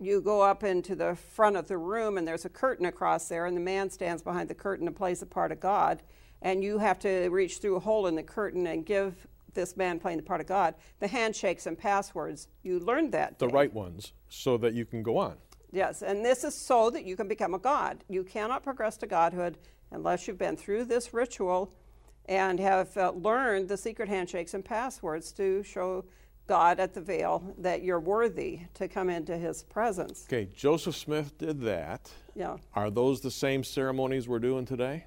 you 0.00 0.20
go 0.20 0.42
up 0.42 0.64
into 0.64 0.96
the 0.96 1.14
front 1.14 1.56
of 1.56 1.68
the 1.68 1.78
room 1.78 2.18
and 2.18 2.26
there's 2.26 2.44
a 2.44 2.48
curtain 2.48 2.86
across 2.86 3.28
there, 3.28 3.46
and 3.46 3.56
the 3.56 3.60
man 3.60 3.88
stands 3.88 4.22
behind 4.22 4.48
the 4.48 4.54
curtain 4.54 4.86
and 4.86 4.96
plays 4.96 5.20
the 5.20 5.26
part 5.26 5.52
of 5.52 5.60
God. 5.60 6.02
And 6.42 6.64
you 6.64 6.78
have 6.78 6.98
to 7.00 7.28
reach 7.28 7.58
through 7.58 7.76
a 7.76 7.80
hole 7.80 8.08
in 8.08 8.16
the 8.16 8.22
curtain 8.22 8.66
and 8.66 8.84
give 8.84 9.28
this 9.54 9.76
man 9.76 10.00
playing 10.00 10.16
the 10.16 10.24
part 10.24 10.40
of 10.40 10.46
God 10.46 10.74
the 10.98 11.06
handshakes 11.06 11.66
and 11.66 11.78
passwords. 11.78 12.48
You 12.62 12.80
learned 12.80 13.12
that. 13.12 13.38
The 13.38 13.46
day. 13.46 13.54
right 13.54 13.72
ones, 13.72 14.12
so 14.28 14.56
that 14.58 14.74
you 14.74 14.84
can 14.84 15.02
go 15.02 15.18
on. 15.18 15.36
Yes, 15.70 16.02
and 16.02 16.24
this 16.24 16.42
is 16.44 16.54
so 16.54 16.90
that 16.90 17.04
you 17.04 17.16
can 17.16 17.28
become 17.28 17.54
a 17.54 17.58
god. 17.58 18.04
You 18.08 18.24
cannot 18.24 18.62
progress 18.62 18.96
to 18.98 19.06
godhood 19.06 19.56
unless 19.90 20.26
you've 20.26 20.38
been 20.38 20.56
through 20.56 20.86
this 20.86 21.14
ritual 21.14 21.72
and 22.26 22.58
have 22.60 22.96
uh, 22.96 23.10
learned 23.12 23.68
the 23.68 23.76
secret 23.76 24.08
handshakes 24.08 24.54
and 24.54 24.64
passwords 24.64 25.32
to 25.32 25.62
show 25.62 26.04
God 26.46 26.80
at 26.80 26.94
the 26.94 27.00
veil 27.00 27.54
that 27.58 27.82
you're 27.82 28.00
worthy 28.00 28.60
to 28.74 28.88
come 28.88 29.08
into 29.08 29.36
his 29.36 29.62
presence. 29.62 30.24
Okay, 30.28 30.48
Joseph 30.54 30.96
Smith 30.96 31.36
did 31.38 31.60
that. 31.62 32.10
Yeah. 32.34 32.56
Are 32.74 32.90
those 32.90 33.20
the 33.20 33.30
same 33.30 33.64
ceremonies 33.64 34.28
we're 34.28 34.38
doing 34.38 34.64
today? 34.64 35.04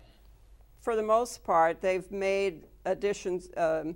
For 0.81 0.95
the 0.95 1.03
most 1.03 1.43
part, 1.43 1.81
they've 1.81 2.09
made 2.11 2.63
additions. 2.85 3.49
Um, 3.57 3.95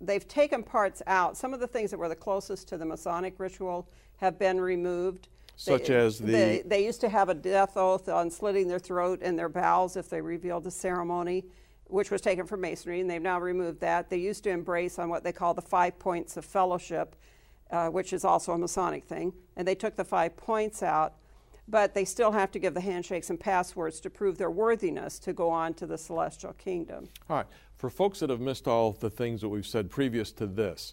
they've 0.00 0.26
taken 0.26 0.62
parts 0.62 1.02
out. 1.06 1.36
Some 1.36 1.52
of 1.54 1.60
the 1.60 1.66
things 1.66 1.90
that 1.90 1.98
were 1.98 2.08
the 2.08 2.16
closest 2.16 2.68
to 2.68 2.78
the 2.78 2.86
Masonic 2.86 3.34
ritual 3.38 3.88
have 4.16 4.38
been 4.38 4.60
removed. 4.60 5.28
Such 5.56 5.86
They- 5.88 5.94
as 5.96 6.18
the- 6.18 6.32
They, 6.32 6.62
they 6.64 6.84
used 6.84 7.00
to 7.02 7.08
have 7.08 7.28
a 7.28 7.34
death 7.34 7.76
oath 7.76 8.08
on 8.08 8.30
slitting 8.30 8.66
their 8.66 8.78
throat 8.80 9.20
and 9.22 9.38
their 9.38 9.48
bowels 9.48 9.96
if 9.96 10.08
they 10.08 10.20
revealed 10.20 10.64
the 10.64 10.70
ceremony, 10.70 11.44
which 11.88 12.10
was 12.10 12.20
taken 12.20 12.46
from 12.46 12.60
Masonry, 12.60 13.00
and 13.00 13.10
they've 13.10 13.22
now 13.22 13.40
removed 13.40 13.80
that. 13.80 14.10
They 14.10 14.16
used 14.18 14.44
to 14.44 14.50
embrace 14.50 14.98
on 14.98 15.08
what 15.08 15.24
they 15.24 15.32
call 15.32 15.54
the 15.54 15.62
five 15.62 15.98
points 15.98 16.36
of 16.36 16.44
fellowship, 16.44 17.16
uh, 17.70 17.88
which 17.88 18.12
is 18.12 18.24
also 18.24 18.52
a 18.52 18.58
Masonic 18.58 19.04
thing, 19.04 19.32
and 19.56 19.66
they 19.66 19.74
took 19.74 19.96
the 19.96 20.04
five 20.04 20.36
points 20.36 20.82
out. 20.82 21.14
But 21.66 21.94
they 21.94 22.04
still 22.04 22.32
have 22.32 22.50
to 22.52 22.58
give 22.58 22.74
the 22.74 22.82
handshakes 22.82 23.30
and 23.30 23.40
passwords 23.40 23.98
to 24.00 24.10
prove 24.10 24.36
their 24.36 24.50
worthiness 24.50 25.18
to 25.20 25.32
go 25.32 25.48
on 25.48 25.72
to 25.74 25.86
the 25.86 25.96
celestial 25.96 26.52
kingdom. 26.52 27.08
All 27.30 27.38
right. 27.38 27.46
For 27.76 27.88
folks 27.88 28.20
that 28.20 28.28
have 28.28 28.40
missed 28.40 28.68
all 28.68 28.92
the 28.92 29.08
things 29.08 29.40
that 29.40 29.48
we've 29.48 29.66
said 29.66 29.90
previous 29.90 30.30
to 30.32 30.46
this, 30.46 30.92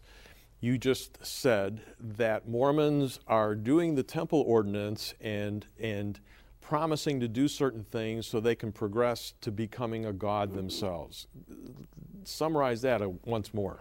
you 0.61 0.77
just 0.77 1.25
said 1.25 1.81
that 1.99 2.47
Mormons 2.47 3.19
are 3.27 3.53
doing 3.53 3.95
the 3.95 4.03
temple 4.03 4.43
ordinance 4.47 5.13
and 5.19 5.65
and 5.79 6.19
promising 6.61 7.19
to 7.19 7.27
do 7.27 7.47
certain 7.47 7.83
things 7.83 8.25
so 8.25 8.39
they 8.39 8.55
can 8.55 8.71
progress 8.71 9.33
to 9.41 9.51
becoming 9.51 10.05
a 10.05 10.13
god 10.13 10.53
themselves. 10.53 11.27
Summarize 12.23 12.81
that 12.83 13.01
uh, 13.01 13.09
once 13.25 13.53
more. 13.53 13.79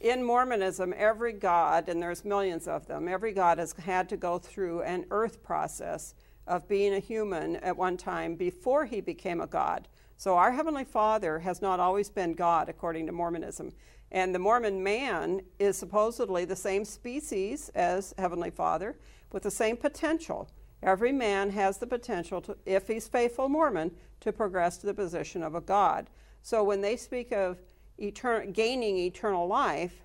In 0.00 0.22
Mormonism, 0.24 0.94
every 0.96 1.34
god, 1.34 1.88
and 1.88 2.02
there's 2.02 2.24
millions 2.24 2.66
of 2.66 2.86
them, 2.86 3.06
every 3.06 3.32
god 3.32 3.58
has 3.58 3.72
had 3.72 4.08
to 4.08 4.16
go 4.16 4.38
through 4.38 4.82
an 4.82 5.04
earth 5.10 5.42
process 5.42 6.14
of 6.46 6.66
being 6.68 6.94
a 6.94 6.98
human 6.98 7.56
at 7.56 7.76
one 7.76 7.96
time 7.96 8.34
before 8.34 8.86
he 8.86 9.00
became 9.00 9.40
a 9.40 9.46
god. 9.46 9.88
So 10.16 10.36
our 10.36 10.52
Heavenly 10.52 10.84
Father 10.84 11.38
has 11.38 11.62
not 11.62 11.80
always 11.80 12.10
been 12.10 12.34
God, 12.34 12.68
according 12.68 13.06
to 13.06 13.12
Mormonism. 13.12 13.72
And 14.12 14.34
the 14.34 14.38
Mormon 14.38 14.82
man 14.82 15.42
is 15.58 15.78
supposedly 15.78 16.44
the 16.44 16.56
same 16.56 16.84
species 16.84 17.70
as 17.74 18.12
Heavenly 18.18 18.50
Father 18.50 18.96
with 19.32 19.44
the 19.44 19.50
same 19.50 19.76
potential. 19.76 20.50
Every 20.82 21.12
man 21.12 21.50
has 21.50 21.78
the 21.78 21.86
potential, 21.86 22.40
to, 22.42 22.56
if 22.64 22.88
he's 22.88 23.06
faithful 23.06 23.48
Mormon, 23.48 23.90
to 24.20 24.32
progress 24.32 24.78
to 24.78 24.86
the 24.86 24.94
position 24.94 25.42
of 25.42 25.54
a 25.54 25.60
God. 25.60 26.08
So 26.42 26.64
when 26.64 26.80
they 26.80 26.96
speak 26.96 27.32
of 27.32 27.58
etern- 28.00 28.52
gaining 28.52 28.96
eternal 28.96 29.46
life, 29.46 30.02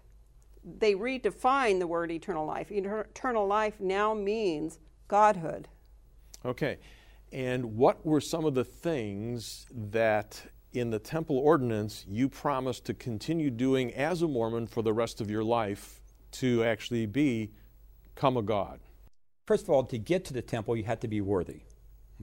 they 0.64 0.96
redefine 0.96 1.80
the 1.80 1.88
word 1.88 2.12
eternal 2.12 2.46
life. 2.46 2.72
Eternal 2.72 3.48
life 3.48 3.80
now 3.80 4.14
means 4.14 4.80
godhood. 5.08 5.68
Okay. 6.44 6.78
And 7.32 7.78
what 7.78 8.06
were 8.06 8.22
some 8.22 8.46
of 8.46 8.54
the 8.54 8.64
things 8.64 9.66
that 9.72 10.42
in 10.74 10.90
the 10.90 11.00
temple 11.00 11.38
ordinance 11.38 12.06
you 12.08 12.28
promised 12.28 12.86
to 12.86 12.94
continue 12.94 13.50
doing 13.50 13.94
as 13.94 14.22
a 14.22 14.28
Mormon 14.28 14.68
for 14.68 14.82
the 14.82 14.94
rest 14.94 15.22
of 15.22 15.30
your 15.30 15.44
life 15.44 16.02
to 16.32 16.64
actually 16.64 17.06
be, 17.06 17.52
become 18.14 18.38
a 18.38 18.42
god? 18.42 18.80
First 19.46 19.64
of 19.64 19.70
all, 19.70 19.84
to 19.84 19.98
get 19.98 20.26
to 20.26 20.34
the 20.34 20.42
temple, 20.42 20.76
you 20.76 20.84
had 20.84 21.02
to 21.02 21.08
be 21.08 21.22
worthy. 21.22 21.62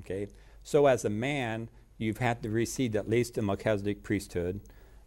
Okay? 0.01 0.29
So 0.63 0.87
as 0.87 1.05
a 1.05 1.11
man, 1.11 1.69
you've 1.99 2.19
had 2.19 2.43
to 2.43 2.51
receive 2.51 2.97
at 2.97 3.09
least 3.09 3.39
a 3.39 3.43
Melchizedek 3.43 4.03
priesthood, 4.03 4.61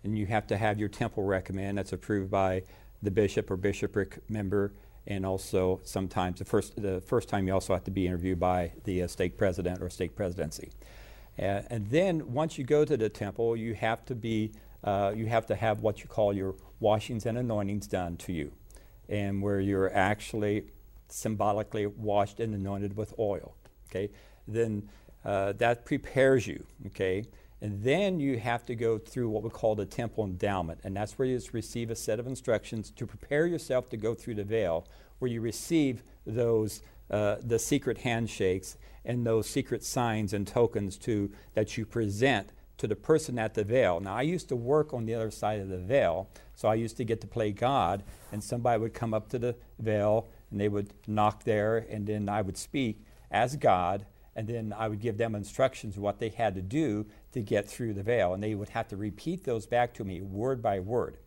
and 0.04 0.18
you 0.18 0.26
have 0.28 0.48
to 0.48 0.58
have 0.58 0.80
your 0.80 0.90
temple 0.90 1.24
recommend 1.24 1.78
that's 1.78 1.94
approved 1.94 2.32
by 2.32 2.64
the 3.02 3.12
bishop 3.12 3.52
or 3.52 3.58
bishopric 3.58 4.20
member, 4.30 4.74
and 5.08 5.26
also 5.26 5.82
sometimes 5.84 6.40
the 6.40 6.46
first 6.46 6.82
the 6.82 7.02
first 7.02 7.30
time 7.30 7.48
you 7.48 7.54
also 7.54 7.74
have 7.74 7.84
to 7.84 7.92
be 7.92 8.08
interviewed 8.08 8.40
by 8.40 8.72
the 8.86 9.04
uh, 9.04 9.08
president 9.38 9.82
or 9.82 9.90
stake 9.90 10.16
presidency. 10.16 10.72
Uh, 11.38 11.62
and 11.70 11.90
then 11.90 12.34
once 12.34 12.58
you 12.58 12.64
go 12.64 12.86
to 12.86 12.96
the 12.98 13.10
temple, 13.10 13.56
you 13.56 13.74
have 13.74 14.06
to 14.06 14.16
be 14.16 14.52
uh, 14.84 15.12
you 15.16 15.26
have 15.26 15.46
to 15.48 15.56
have 15.56 15.82
what 15.82 16.02
you 16.02 16.08
call 16.08 16.34
your 16.34 16.56
washings 16.80 17.26
and 17.26 17.38
anointings 17.38 17.88
done 17.88 18.16
to 18.18 18.32
you, 18.32 18.52
and 19.10 19.42
where 19.42 19.60
you're 19.60 19.94
actually 19.94 20.66
symbolically 21.16 21.86
washed 21.86 22.40
and 22.40 22.54
anointed 22.54 22.96
with 22.98 23.14
oil. 23.18 23.56
Okay, 23.90 24.10
then 24.48 24.90
uh, 25.24 25.54
that 25.54 25.86
prepares 25.86 26.46
you. 26.46 26.66
Okay, 26.88 27.24
and 27.62 27.82
then 27.82 28.20
you 28.20 28.38
have 28.38 28.66
to 28.66 28.76
go 28.76 28.98
through 28.98 29.30
what 29.30 29.44
we 29.44 29.50
call 29.50 29.76
the 29.76 29.86
temple 29.86 30.26
endowment, 30.26 30.80
and 30.84 30.96
that's 30.96 31.18
where 31.18 31.28
you 31.28 31.40
receive 31.54 31.90
a 31.90 31.96
set 31.96 32.20
of 32.20 32.28
instructions 32.28 32.92
to 32.92 33.08
prepare 33.08 33.48
yourself 33.48 33.90
to 33.90 33.98
go 33.98 34.14
through 34.14 34.36
the 34.36 34.44
veil, 34.44 34.88
where 35.20 35.32
you 35.32 35.42
receive 35.42 36.04
those 36.26 36.82
uh, 37.12 37.36
the 37.44 37.60
secret 37.60 38.00
handshakes 38.00 38.78
and 39.06 39.26
those 39.26 39.48
secret 39.48 39.84
signs 39.84 40.34
and 40.34 40.48
tokens 40.48 40.98
to 40.98 41.32
that 41.54 41.78
you 41.78 41.86
present 41.86 42.52
to 42.78 42.88
the 42.88 42.96
person 42.96 43.40
at 43.40 43.54
the 43.54 43.64
veil. 43.64 44.00
Now, 44.00 44.16
I 44.16 44.24
used 44.24 44.50
to 44.50 44.56
work 44.56 44.94
on 44.94 45.06
the 45.06 45.14
other 45.14 45.32
side 45.32 45.60
of 45.60 45.70
the 45.70 45.78
veil, 45.78 46.28
so 46.56 46.68
I 46.68 46.74
used 46.76 46.98
to 46.98 47.06
get 47.06 47.22
to 47.22 47.28
play 47.28 47.52
God, 47.52 48.04
and 48.32 48.44
somebody 48.44 48.82
would 48.82 48.94
come 48.94 49.14
up 49.14 49.30
to 49.30 49.40
the 49.40 49.56
veil 49.80 50.28
and 50.56 50.62
they 50.62 50.70
would 50.70 50.94
knock 51.06 51.44
there, 51.44 51.86
and 51.90 52.08
then 52.08 52.30
I 52.30 52.42
would 52.42 52.56
speak 52.56 53.04
as 53.30 53.58
God, 53.58 54.06
and 54.38 54.48
then 54.48 54.74
I 54.78 54.88
would 54.88 55.02
give 55.02 55.18
them 55.18 55.36
instructions 55.36 55.98
what 55.98 56.20
they 56.20 56.30
had 56.30 56.56
to 56.56 56.62
do 56.62 57.08
to 57.34 57.42
get 57.42 57.68
through 57.68 57.94
the 57.94 58.04
veil, 58.04 58.34
and 58.34 58.42
they 58.42 58.56
would 58.56 58.70
have 58.70 58.88
to 58.88 58.96
repeat 58.96 59.44
those 59.44 59.66
back 59.66 59.94
to 59.96 60.06
me 60.06 60.22
word 60.22 60.62
by 60.62 60.80
word. 60.80 61.18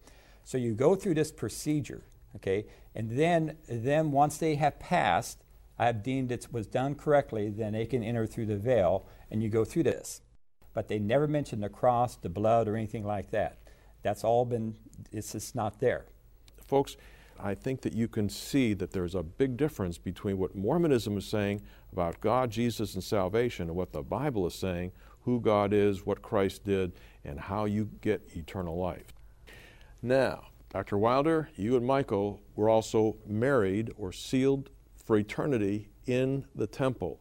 So 0.44 0.56
you 0.56 0.72
go 0.72 0.94
through 0.94 1.12
this 1.12 1.30
procedure, 1.30 2.04
okay, 2.36 2.64
and 2.94 3.18
then 3.18 3.58
then 3.68 4.12
once 4.12 4.38
they 4.38 4.54
have 4.54 4.78
passed, 4.78 5.44
I 5.78 5.84
have 5.84 6.02
deemed 6.02 6.32
it 6.32 6.46
was 6.50 6.66
done 6.66 6.94
correctly, 6.94 7.50
then 7.50 7.74
they 7.74 7.84
can 7.84 8.02
enter 8.02 8.26
through 8.26 8.46
the 8.46 8.56
veil, 8.56 9.06
and 9.30 9.42
you 9.42 9.50
go 9.50 9.66
through 9.66 9.82
this. 9.82 10.22
But 10.72 10.88
they 10.88 10.98
never 10.98 11.28
mention 11.28 11.60
the 11.60 11.68
cross, 11.68 12.16
the 12.16 12.30
blood, 12.30 12.66
or 12.66 12.76
anything 12.76 13.04
like 13.04 13.30
that. 13.32 13.58
That's 14.00 14.24
all 14.24 14.46
been, 14.46 14.76
it's 15.12 15.32
just 15.32 15.54
not 15.54 15.80
there. 15.80 16.06
Folks, 16.66 16.96
I 17.40 17.54
think 17.54 17.82
that 17.82 17.92
you 17.92 18.08
can 18.08 18.28
see 18.28 18.74
that 18.74 18.92
there's 18.92 19.14
a 19.14 19.22
big 19.22 19.56
difference 19.56 19.98
between 19.98 20.38
what 20.38 20.54
Mormonism 20.54 21.16
is 21.16 21.26
saying 21.26 21.62
about 21.92 22.20
God, 22.20 22.50
Jesus, 22.50 22.94
and 22.94 23.04
salvation 23.04 23.68
and 23.68 23.76
what 23.76 23.92
the 23.92 24.02
Bible 24.02 24.46
is 24.46 24.54
saying 24.54 24.92
who 25.28 25.40
God 25.40 25.74
is, 25.74 26.06
what 26.06 26.22
Christ 26.22 26.64
did, 26.64 26.92
and 27.22 27.38
how 27.38 27.66
you 27.66 27.90
get 28.00 28.22
eternal 28.34 28.78
life. 28.78 29.12
Now, 30.00 30.46
Dr. 30.70 30.96
Wilder, 30.96 31.50
you 31.54 31.76
and 31.76 31.86
Michael 31.86 32.40
were 32.56 32.70
also 32.70 33.16
married 33.26 33.90
or 33.96 34.10
sealed 34.10 34.70
for 35.04 35.18
eternity 35.18 35.90
in 36.06 36.46
the 36.54 36.66
temple. 36.66 37.20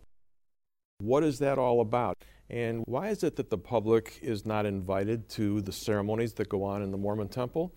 What 1.00 1.24
is 1.24 1.40
that 1.40 1.58
all 1.58 1.82
about? 1.82 2.18
And 2.50 2.84
why 2.88 3.10
is 3.10 3.24
it 3.24 3.36
that 3.36 3.50
the 3.50 3.58
public 3.58 4.20
is 4.22 4.46
not 4.46 4.66
invited 4.66 5.28
to 5.30 5.62
the 5.62 5.74
ceremonies 5.74 6.34
that 6.34 6.48
go 6.48 6.64
on 6.64 6.82
in 6.82 6.92
the 6.92 6.98
Mormon 6.98 7.28
temple? 7.28 7.74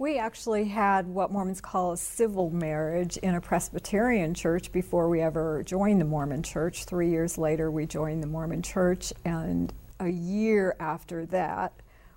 We 0.00 0.16
actually 0.16 0.64
had 0.64 1.06
what 1.06 1.30
Mormons 1.30 1.60
call 1.60 1.92
a 1.92 1.96
civil 1.98 2.48
marriage 2.48 3.18
in 3.18 3.34
a 3.34 3.40
Presbyterian 3.42 4.32
church 4.32 4.72
before 4.72 5.10
we 5.10 5.20
ever 5.20 5.62
joined 5.62 6.00
the 6.00 6.06
Mormon 6.06 6.42
church. 6.42 6.84
Three 6.84 7.10
years 7.10 7.36
later, 7.36 7.70
we 7.70 7.84
joined 7.84 8.22
the 8.22 8.26
Mormon 8.26 8.62
church, 8.62 9.12
and 9.26 9.70
a 10.00 10.08
year 10.08 10.74
after 10.80 11.26
that, 11.26 11.74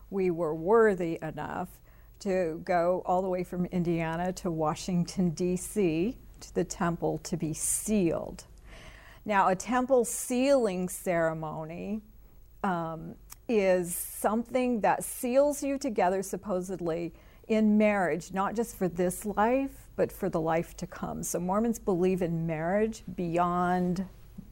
we 0.10 0.32
were 0.32 0.56
worthy 0.56 1.20
enough 1.22 1.68
to 2.20 2.62
go 2.64 3.04
all 3.06 3.22
the 3.22 3.28
way 3.28 3.44
from 3.44 3.66
Indiana 3.66 4.32
to 4.32 4.50
Washington, 4.50 5.32
D.C., 5.32 6.16
to 6.40 6.56
the 6.56 6.64
temple 6.64 7.18
to 7.24 7.36
be 7.36 7.54
sealed. 7.54 8.46
Now, 9.26 9.50
a 9.50 9.58
temple 9.58 10.06
sealing 10.06 10.88
ceremony 10.88 12.00
um, 12.64 13.16
is 13.50 13.94
something 13.94 14.80
that 14.80 15.04
seals 15.04 15.62
you 15.62 15.78
together, 15.78 16.24
supposedly 16.24 17.12
in 17.48 17.78
marriage, 17.78 18.34
not 18.34 18.56
just 18.56 18.78
for 18.78 18.88
this 18.88 19.26
life, 19.26 19.90
but 19.96 20.12
for 20.12 20.30
the 20.30 20.40
life 20.40 20.76
to 20.78 20.88
come. 20.88 21.24
So 21.24 21.40
Mormons 21.40 21.80
believe 21.80 22.22
in 22.22 22.48
marriage 22.48 23.04
beyond 23.16 24.06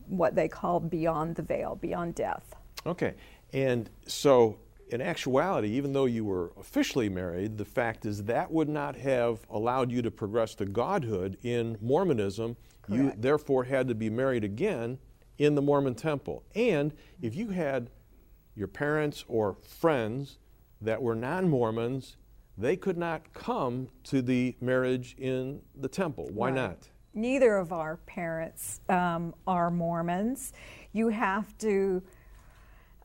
what 0.08 0.36
they 0.36 0.48
call 0.48 0.80
beyond 0.80 1.36
the 1.36 1.42
veil, 1.42 1.76
beyond 1.76 2.16
death. 2.16 2.56
Okay. 2.86 3.16
And 3.54 3.90
so, 4.06 4.58
in 4.90 5.02
actuality, 5.02 5.70
even 5.70 5.94
though 5.94 6.06
you 6.06 6.26
were 6.26 6.52
officially 6.60 7.08
married, 7.08 7.58
the 7.58 7.66
fact 7.66 8.06
is 8.06 8.26
that 8.26 8.52
would 8.52 8.68
not 8.68 8.96
have 8.98 9.40
allowed 9.50 9.90
you 9.90 10.02
to 10.02 10.12
progress 10.12 10.54
to 10.56 10.66
godhood 10.66 11.38
in 11.44 11.78
Mormonism. 11.82 12.58
Correct. 12.82 13.04
You 13.04 13.14
therefore 13.18 13.64
had 13.64 13.88
to 13.88 13.96
be 13.96 14.10
married 14.10 14.44
again 14.44 14.98
in 15.38 15.56
the 15.56 15.62
Mormon 15.62 15.96
temple. 15.96 16.44
And 16.56 16.94
if 17.22 17.36
you 17.36 17.50
had 17.50 17.90
your 18.54 18.68
parents 18.68 19.24
or 19.30 19.56
friends 19.64 20.40
that 20.82 21.02
were 21.02 21.16
non 21.16 21.48
Mormons 21.48 22.18
they 22.58 22.76
could 22.76 22.98
not 22.98 23.34
come 23.34 23.88
to 24.06 24.22
the 24.22 24.56
marriage 24.62 25.16
in 25.18 25.62
the 25.76 25.88
temple. 25.88 26.30
Why 26.32 26.48
right. 26.48 26.56
not? 26.56 26.90
Neither 27.14 27.58
of 27.58 27.74
our 27.74 27.98
parents 27.98 28.80
um, 28.88 29.34
are 29.46 29.70
Mormons. 29.70 30.54
You 30.94 31.10
have 31.10 31.58
to 31.60 32.02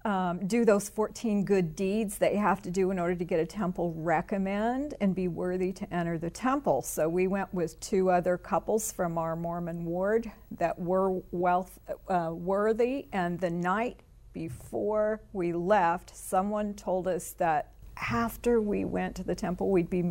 um, 0.06 0.46
do 0.46 0.64
those 0.64 0.88
14 0.88 1.44
good 1.44 1.74
deeds 1.74 2.18
that 2.18 2.32
you 2.32 2.38
have 2.38 2.62
to 2.62 2.70
do 2.70 2.92
in 2.92 2.98
order 3.00 3.16
to 3.16 3.24
get 3.24 3.40
a 3.40 3.46
temple 3.46 3.92
recommend 3.96 4.94
and 5.00 5.16
be 5.16 5.26
worthy 5.26 5.72
to 5.72 5.92
enter 5.92 6.16
the 6.16 6.30
temple. 6.30 6.82
So 6.82 7.08
we 7.08 7.26
went 7.26 7.52
with 7.52 7.78
two 7.80 8.08
other 8.08 8.38
couples 8.38 8.92
from 8.92 9.18
our 9.18 9.34
Mormon 9.34 9.84
ward 9.84 10.30
that 10.52 10.78
were 10.78 11.20
wealth, 11.32 11.80
uh, 12.08 12.30
worthy, 12.32 13.08
and 13.12 13.40
the 13.40 13.50
night 13.50 14.04
before 14.32 15.22
we 15.32 15.52
left, 15.52 16.14
someone 16.14 16.74
told 16.74 17.08
us 17.08 17.32
that 17.38 17.72
after 17.96 18.60
we 18.60 18.84
went 18.84 19.16
to 19.16 19.24
the 19.24 19.34
temple, 19.34 19.70
we'd 19.70 19.90
be 19.90 20.04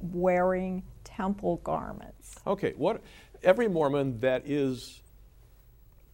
wearing 0.00 0.82
temple 1.04 1.60
garments. 1.64 2.36
Okay, 2.46 2.74
what 2.76 3.02
every 3.42 3.68
Mormon 3.68 4.20
that 4.20 4.42
is 4.46 5.00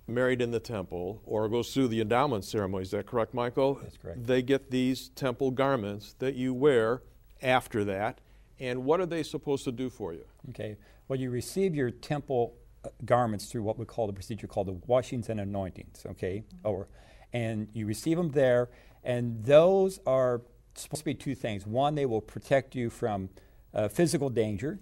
married 0.08 0.40
in 0.40 0.50
the 0.52 0.60
temple 0.60 1.20
or 1.24 1.48
goes 1.48 1.74
through 1.74 1.88
the 1.88 2.00
endowment 2.00 2.44
ceremony, 2.44 2.82
is 2.82 2.90
that 2.92 3.06
correct, 3.06 3.34
Michael? 3.34 3.74
That's 3.82 3.96
correct. 3.96 4.26
They 4.26 4.42
get 4.42 4.70
these 4.70 5.08
temple 5.10 5.50
garments 5.50 6.14
that 6.18 6.34
you 6.34 6.54
wear 6.54 7.02
after 7.42 7.84
that. 7.84 8.20
And 8.58 8.84
what 8.84 9.00
are 9.00 9.06
they 9.06 9.22
supposed 9.22 9.64
to 9.64 9.72
do 9.72 9.90
for 9.90 10.12
you? 10.12 10.24
Okay, 10.50 10.76
well, 11.08 11.18
you 11.18 11.30
receive 11.30 11.74
your 11.74 11.90
temple 11.90 12.54
uh, 12.84 12.88
garments 13.04 13.46
through 13.46 13.62
what 13.62 13.78
we 13.78 13.84
call 13.84 14.06
the 14.06 14.12
procedure 14.12 14.46
called 14.46 14.68
the 14.68 14.80
washings 14.86 15.28
and 15.28 15.40
anointings, 15.40 16.04
okay? 16.06 16.44
Or, 16.64 16.88
and 17.32 17.68
you 17.74 17.86
receive 17.86 18.16
them 18.16 18.30
there, 18.30 18.70
and 19.04 19.44
those 19.44 20.00
are 20.06 20.40
supposed 20.82 21.00
to 21.00 21.04
be 21.04 21.14
two 21.14 21.34
things. 21.34 21.66
One, 21.66 21.94
they 21.94 22.06
will 22.06 22.20
protect 22.20 22.74
you 22.74 22.90
from 22.90 23.30
uh, 23.74 23.88
physical 23.88 24.28
danger. 24.30 24.78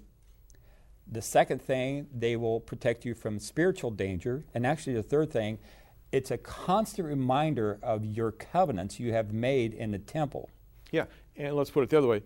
The 1.10 1.22
second 1.22 1.60
thing, 1.60 2.06
they 2.14 2.36
will 2.36 2.60
protect 2.60 3.04
you 3.04 3.14
from 3.14 3.38
spiritual 3.38 3.90
danger. 3.90 4.44
And 4.54 4.66
actually, 4.66 4.94
the 4.94 5.02
third 5.02 5.30
thing, 5.30 5.58
it's 6.12 6.30
a 6.30 6.38
constant 6.38 7.08
reminder 7.08 7.78
of 7.82 8.04
your 8.04 8.32
covenants 8.32 8.98
you 9.00 9.12
have 9.12 9.32
made 9.32 9.74
in 9.74 9.90
the 9.90 9.98
temple. 9.98 10.48
Yeah, 10.90 11.06
and 11.36 11.54
let's 11.56 11.70
put 11.70 11.82
it 11.82 11.90
the 11.90 11.98
other 11.98 12.06
way 12.06 12.22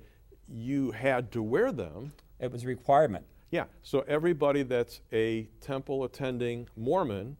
you 0.49 0.93
had 0.93 1.31
to 1.33 1.43
wear 1.43 1.73
them. 1.73 2.13
It 2.41 2.53
was 2.53 2.65
a 2.65 2.67
requirement. 2.67 3.25
Yeah, 3.51 3.65
so 3.83 4.05
everybody 4.07 4.63
that's 4.63 5.01
a 5.13 5.49
temple 5.61 6.05
attending 6.05 6.69
Mormon, 6.77 7.37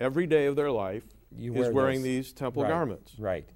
every 0.00 0.26
day 0.26 0.46
of 0.46 0.56
their 0.56 0.70
life, 0.70 1.04
you 1.36 1.52
is 1.54 1.60
wear 1.60 1.72
wearing 1.72 1.98
those. 1.98 2.04
these 2.04 2.32
temple 2.32 2.62
right. 2.62 2.70
garments. 2.70 3.12
Right. 3.18 3.48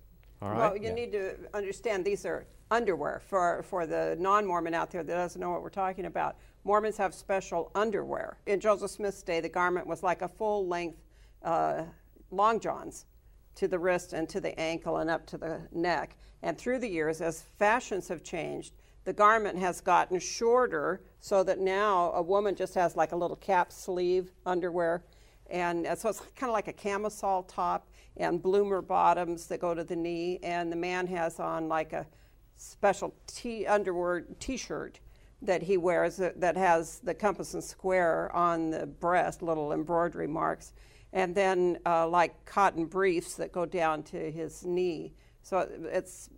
All 0.44 0.50
right. 0.50 0.58
Well, 0.58 0.76
you 0.76 0.88
Yeah. 0.88 0.94
need 0.94 1.12
to 1.12 1.36
understand 1.54 2.04
these 2.04 2.26
are 2.26 2.46
underwear 2.70 3.20
for, 3.24 3.62
for 3.62 3.86
the 3.86 4.14
non 4.18 4.44
Mormon 4.44 4.74
out 4.74 4.90
there 4.90 5.02
that 5.02 5.14
doesn't 5.14 5.40
know 5.40 5.50
what 5.50 5.62
we're 5.62 5.70
talking 5.70 6.04
about. 6.04 6.36
Mormons 6.64 6.98
have 6.98 7.14
special 7.14 7.70
underwear. 7.74 8.36
In 8.44 8.60
Joseph 8.60 8.90
Smith's 8.90 9.22
day, 9.22 9.40
the 9.40 9.48
garment 9.48 9.86
was 9.86 10.02
like 10.02 10.20
a 10.20 10.28
full 10.28 10.66
length 10.66 10.98
uh, 11.42 11.84
long 12.30 12.60
johns 12.60 13.06
to 13.54 13.68
the 13.68 13.78
wrist 13.78 14.12
and 14.12 14.28
to 14.28 14.40
the 14.40 14.58
ankle 14.60 14.98
and 14.98 15.08
up 15.08 15.24
to 15.26 15.38
the 15.38 15.66
neck. 15.72 16.16
And 16.42 16.58
through 16.58 16.80
the 16.80 16.88
years, 16.88 17.22
as 17.22 17.42
fashions 17.58 18.08
have 18.08 18.22
changed, 18.22 18.74
the 19.04 19.14
garment 19.14 19.58
has 19.58 19.80
gotten 19.80 20.18
shorter 20.18 21.02
so 21.20 21.42
that 21.44 21.58
now 21.58 22.12
a 22.12 22.20
woman 22.22 22.54
just 22.54 22.74
has 22.74 22.96
like 22.96 23.12
a 23.12 23.16
little 23.16 23.36
cap 23.36 23.72
sleeve 23.72 24.30
underwear. 24.44 25.04
And 25.48 25.86
uh, 25.86 25.94
so 25.94 26.10
it's 26.10 26.20
kind 26.36 26.50
of 26.50 26.54
like 26.54 26.68
a 26.68 26.72
camisole 26.72 27.44
top 27.44 27.88
and 28.16 28.42
bloomer 28.42 28.80
bottoms 28.80 29.46
that 29.48 29.60
go 29.60 29.74
to 29.74 29.84
the 29.84 29.96
knee. 29.96 30.38
And 30.42 30.70
the 30.70 30.76
man 30.76 31.06
has 31.08 31.40
on 31.40 31.68
like 31.68 31.92
a 31.92 32.06
special 32.56 33.14
t- 33.26 33.66
underwear 33.66 34.24
t 34.38 34.56
shirt 34.56 35.00
that 35.42 35.62
he 35.62 35.76
wears 35.76 36.16
that, 36.16 36.40
that 36.40 36.56
has 36.56 37.00
the 37.00 37.14
compass 37.14 37.54
and 37.54 37.62
square 37.62 38.34
on 38.34 38.70
the 38.70 38.86
breast, 38.86 39.42
little 39.42 39.72
embroidery 39.72 40.26
marks. 40.26 40.72
And 41.12 41.34
then 41.34 41.78
uh, 41.86 42.08
like 42.08 42.44
cotton 42.44 42.86
briefs 42.86 43.34
that 43.34 43.52
go 43.52 43.66
down 43.66 44.02
to 44.04 44.30
his 44.30 44.64
knee. 44.64 45.12
So 45.42 45.68
it's 45.92 46.30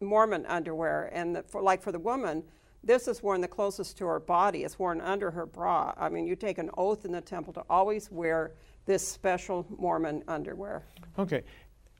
Mormon 0.00 0.44
underwear. 0.46 1.10
And 1.12 1.36
the, 1.36 1.42
for, 1.44 1.62
like 1.62 1.82
for 1.82 1.92
the 1.92 1.98
woman, 1.98 2.42
this 2.82 3.08
is 3.08 3.22
worn 3.22 3.40
the 3.40 3.48
closest 3.48 3.96
to 3.98 4.06
her 4.06 4.20
body. 4.20 4.64
It's 4.64 4.78
worn 4.78 5.00
under 5.00 5.30
her 5.30 5.46
bra. 5.46 5.94
I 5.96 6.08
mean, 6.08 6.26
you 6.26 6.36
take 6.36 6.58
an 6.58 6.70
oath 6.76 7.04
in 7.04 7.12
the 7.12 7.20
temple 7.20 7.52
to 7.54 7.64
always 7.70 8.10
wear 8.10 8.52
this 8.88 9.06
special 9.06 9.66
Mormon 9.78 10.24
underwear. 10.26 10.82
Okay. 11.18 11.44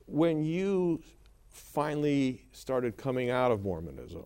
When 0.06 0.42
you 0.42 1.02
finally 1.50 2.42
started 2.52 2.96
coming 2.96 3.28
out 3.30 3.52
of 3.52 3.62
Mormonism, 3.62 4.24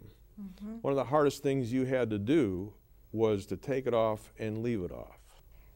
one 0.80 0.92
of 0.92 0.96
the 0.96 1.04
hardest 1.04 1.42
things 1.42 1.72
you 1.72 1.84
had 1.84 2.08
to 2.10 2.18
do 2.20 2.72
was 3.10 3.46
to 3.46 3.56
take 3.56 3.86
it 3.86 3.94
off 3.94 4.32
and 4.38 4.62
leave 4.62 4.80
it 4.80 4.92
off. 4.92 5.18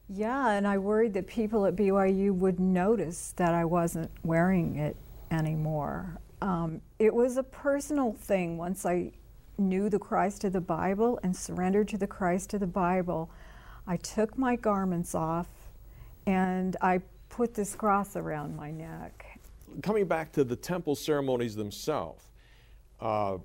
Yeah, 0.07 0.51
and 0.51 0.65
I 0.65 0.77
worried 0.77 1.13
that 1.15 1.27
people 1.27 1.65
at 1.65 1.75
BYU 1.75 2.33
would 2.33 2.57
notice 2.57 3.33
that 3.35 3.53
I 3.53 3.65
wasn't 3.65 4.09
wearing 4.23 4.77
it 4.77 4.95
anymore. 5.29 6.21
Um, 6.41 6.79
it 6.99 7.13
was 7.13 7.35
a 7.35 7.43
personal 7.43 8.13
thing 8.13 8.57
once 8.57 8.85
I 8.85 9.11
knew 9.57 9.89
the 9.89 9.99
Christ 9.99 10.45
of 10.45 10.53
the 10.53 10.61
Bible 10.61 11.19
and 11.21 11.35
surrendered 11.35 11.89
to 11.89 11.97
the 11.97 12.07
Christ 12.07 12.53
of 12.53 12.61
the 12.61 12.67
Bible. 12.67 13.29
I 13.85 13.97
took 13.97 14.37
my 14.37 14.55
garments 14.55 15.13
off 15.13 15.49
and 16.27 16.75
I 16.81 16.99
put 17.29 17.53
this 17.53 17.73
cross 17.73 18.15
around 18.15 18.55
my 18.55 18.69
neck. 18.69 19.39
Coming 19.81 20.05
back 20.05 20.31
to 20.33 20.43
the 20.43 20.55
temple 20.55 20.95
ceremonies 20.95 21.55
themselves, 21.55 22.25
uh, 22.99 23.37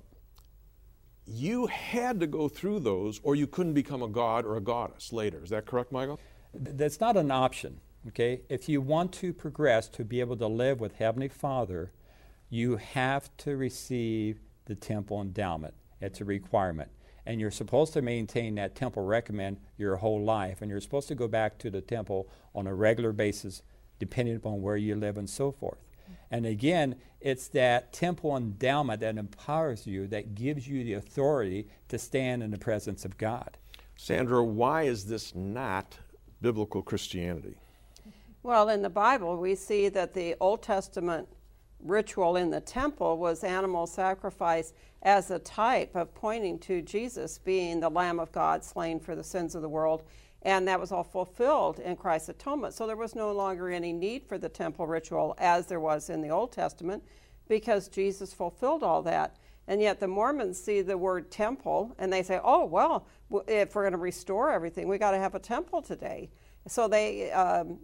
you 1.25 1.67
had 1.67 2.19
to 2.19 2.27
go 2.27 2.49
through 2.49 2.81
those 2.81 3.21
or 3.23 3.35
you 3.35 3.47
couldn't 3.47 3.73
become 3.73 4.03
a 4.03 4.07
god 4.07 4.45
or 4.45 4.57
a 4.57 4.61
goddess 4.61 5.13
later. 5.13 5.41
Is 5.43 5.49
that 5.51 5.65
correct, 5.65 5.91
Michael? 5.91 6.19
That's 6.53 6.99
not 6.99 7.15
an 7.15 7.31
option, 7.31 7.79
okay? 8.09 8.41
If 8.49 8.67
you 8.67 8.81
want 8.81 9.13
to 9.13 9.33
progress 9.33 9.87
to 9.89 10.03
be 10.03 10.19
able 10.19 10.35
to 10.37 10.47
live 10.47 10.81
with 10.81 10.95
Heavenly 10.95 11.29
Father, 11.29 11.93
you 12.49 12.75
have 12.75 13.35
to 13.37 13.55
receive 13.55 14.41
the 14.65 14.75
temple 14.75 15.21
endowment. 15.21 15.73
It's 16.01 16.19
a 16.19 16.25
requirement. 16.25 16.89
And 17.25 17.39
you're 17.39 17.51
supposed 17.51 17.93
to 17.93 18.01
maintain 18.01 18.55
that 18.55 18.75
temple 18.75 19.03
recommend 19.03 19.57
your 19.77 19.97
whole 19.97 20.21
life. 20.23 20.61
And 20.61 20.69
you're 20.69 20.81
supposed 20.81 21.07
to 21.07 21.15
go 21.15 21.27
back 21.27 21.57
to 21.59 21.69
the 21.69 21.81
temple 21.81 22.27
on 22.53 22.67
a 22.67 22.73
regular 22.73 23.11
basis, 23.11 23.61
depending 23.99 24.35
upon 24.35 24.61
where 24.61 24.77
you 24.77 24.95
live 24.95 25.17
and 25.17 25.29
so 25.29 25.51
forth. 25.51 25.79
And 26.29 26.45
again, 26.45 26.95
it's 27.21 27.47
that 27.49 27.93
temple 27.93 28.35
endowment 28.35 28.99
that 29.01 29.17
empowers 29.17 29.87
you, 29.87 30.07
that 30.07 30.35
gives 30.35 30.67
you 30.67 30.83
the 30.83 30.93
authority 30.93 31.67
to 31.89 31.97
stand 31.97 32.43
in 32.43 32.51
the 32.51 32.57
presence 32.57 33.05
of 33.05 33.17
God. 33.17 33.57
Sandra, 33.95 34.43
why 34.43 34.83
is 34.83 35.05
this 35.05 35.33
not 35.35 35.97
biblical 36.41 36.81
Christianity? 36.81 37.55
Well, 38.41 38.67
in 38.67 38.81
the 38.81 38.89
Bible, 38.89 39.37
we 39.37 39.55
see 39.55 39.87
that 39.89 40.13
the 40.13 40.35
Old 40.41 40.61
Testament 40.61 41.29
ritual 41.79 42.35
in 42.35 42.49
the 42.49 42.61
temple 42.61 43.17
was 43.17 43.43
animal 43.43 43.87
sacrifice 43.87 44.73
as 45.03 45.29
a 45.29 45.39
type 45.39 45.95
of 45.95 46.15
pointing 46.15 46.57
to 46.57 46.81
Jesus 46.81 47.37
being 47.37 47.79
the 47.79 47.89
Lamb 47.89 48.19
of 48.19 48.31
God 48.31 48.63
slain 48.63 48.99
for 48.99 49.15
the 49.15 49.23
sins 49.23 49.53
of 49.53 49.61
the 49.61 49.69
world. 49.69 50.03
And 50.41 50.67
that 50.67 50.79
was 50.79 50.91
all 50.91 51.03
fulfilled 51.03 51.79
in 51.79 51.95
Christ's 51.95 52.29
atonement. 52.29 52.73
So 52.73 52.87
there 52.87 52.97
was 52.97 53.15
no 53.15 53.31
longer 53.31 53.69
any 53.69 53.93
need 53.93 54.23
for 54.27 54.37
the 54.37 54.49
temple 54.49 54.87
ritual 54.87 55.35
as 55.37 55.67
there 55.67 55.79
was 55.79 56.09
in 56.09 56.21
the 56.21 56.29
Old 56.29 56.51
Testament 56.51 57.03
because 57.47 57.87
Jesus 57.87 58.33
fulfilled 58.33 58.83
all 58.83 59.01
that. 59.03 59.37
And 59.67 59.81
yet 59.81 59.99
the 59.99 60.07
Mormons 60.07 60.59
see 60.59 60.81
the 60.81 60.97
word 60.97 61.31
temple 61.31 61.95
and 61.97 62.11
they 62.11 62.23
say, 62.23 62.39
oh, 62.43 62.65
well, 62.65 63.07
if 63.47 63.75
we're 63.75 63.83
going 63.83 63.93
to 63.93 63.97
restore 63.97 64.51
everything, 64.51 64.87
we 64.87 64.97
got 64.97 65.11
to 65.11 65.19
have 65.19 65.35
a 65.35 65.39
temple 65.39 65.81
today. 65.81 66.29
So 66.67 66.87
they 66.87 67.31
um, 67.31 67.79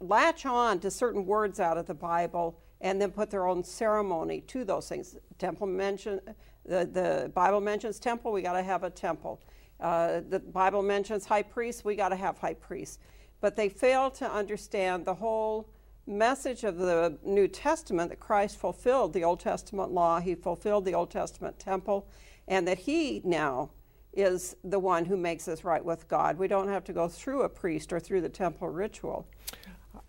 latch 0.00 0.44
on 0.44 0.80
to 0.80 0.90
certain 0.90 1.24
words 1.24 1.60
out 1.60 1.78
of 1.78 1.86
the 1.86 1.94
Bible 1.94 2.58
and 2.80 3.00
then 3.00 3.10
put 3.10 3.30
their 3.30 3.46
own 3.46 3.64
ceremony 3.64 4.40
to 4.42 4.64
those 4.64 4.88
things. 4.88 5.16
Temple 5.38 5.66
mention, 5.66 6.20
the, 6.64 6.88
the 6.90 7.30
Bible 7.34 7.60
mentions 7.60 7.98
temple, 7.98 8.32
we 8.32 8.42
got 8.42 8.54
to 8.54 8.62
have 8.62 8.84
a 8.84 8.90
temple. 8.90 9.40
Uh, 9.80 10.20
the 10.28 10.38
Bible 10.38 10.82
mentions 10.82 11.26
high 11.26 11.42
priest, 11.42 11.84
we 11.84 11.96
got 11.96 12.10
to 12.10 12.16
have 12.16 12.38
high 12.38 12.54
priests. 12.54 12.98
But 13.40 13.56
they 13.56 13.68
fail 13.68 14.10
to 14.12 14.30
understand 14.30 15.04
the 15.04 15.14
whole 15.14 15.68
message 16.06 16.64
of 16.64 16.78
the 16.78 17.18
New 17.24 17.48
Testament 17.48 18.10
that 18.10 18.20
Christ 18.20 18.56
fulfilled 18.56 19.12
the 19.12 19.24
Old 19.24 19.40
Testament 19.40 19.90
law, 19.92 20.20
he 20.20 20.34
fulfilled 20.34 20.84
the 20.84 20.94
Old 20.94 21.10
Testament 21.10 21.58
temple, 21.58 22.06
and 22.48 22.66
that 22.66 22.78
he 22.78 23.20
now 23.24 23.70
is 24.12 24.56
the 24.62 24.78
one 24.78 25.04
who 25.04 25.16
makes 25.16 25.48
us 25.48 25.64
right 25.64 25.84
with 25.84 26.06
God. 26.06 26.38
We 26.38 26.46
don't 26.46 26.68
have 26.68 26.84
to 26.84 26.92
go 26.92 27.08
through 27.08 27.42
a 27.42 27.48
priest 27.48 27.92
or 27.92 28.00
through 28.00 28.20
the 28.20 28.28
temple 28.28 28.68
ritual. 28.68 29.26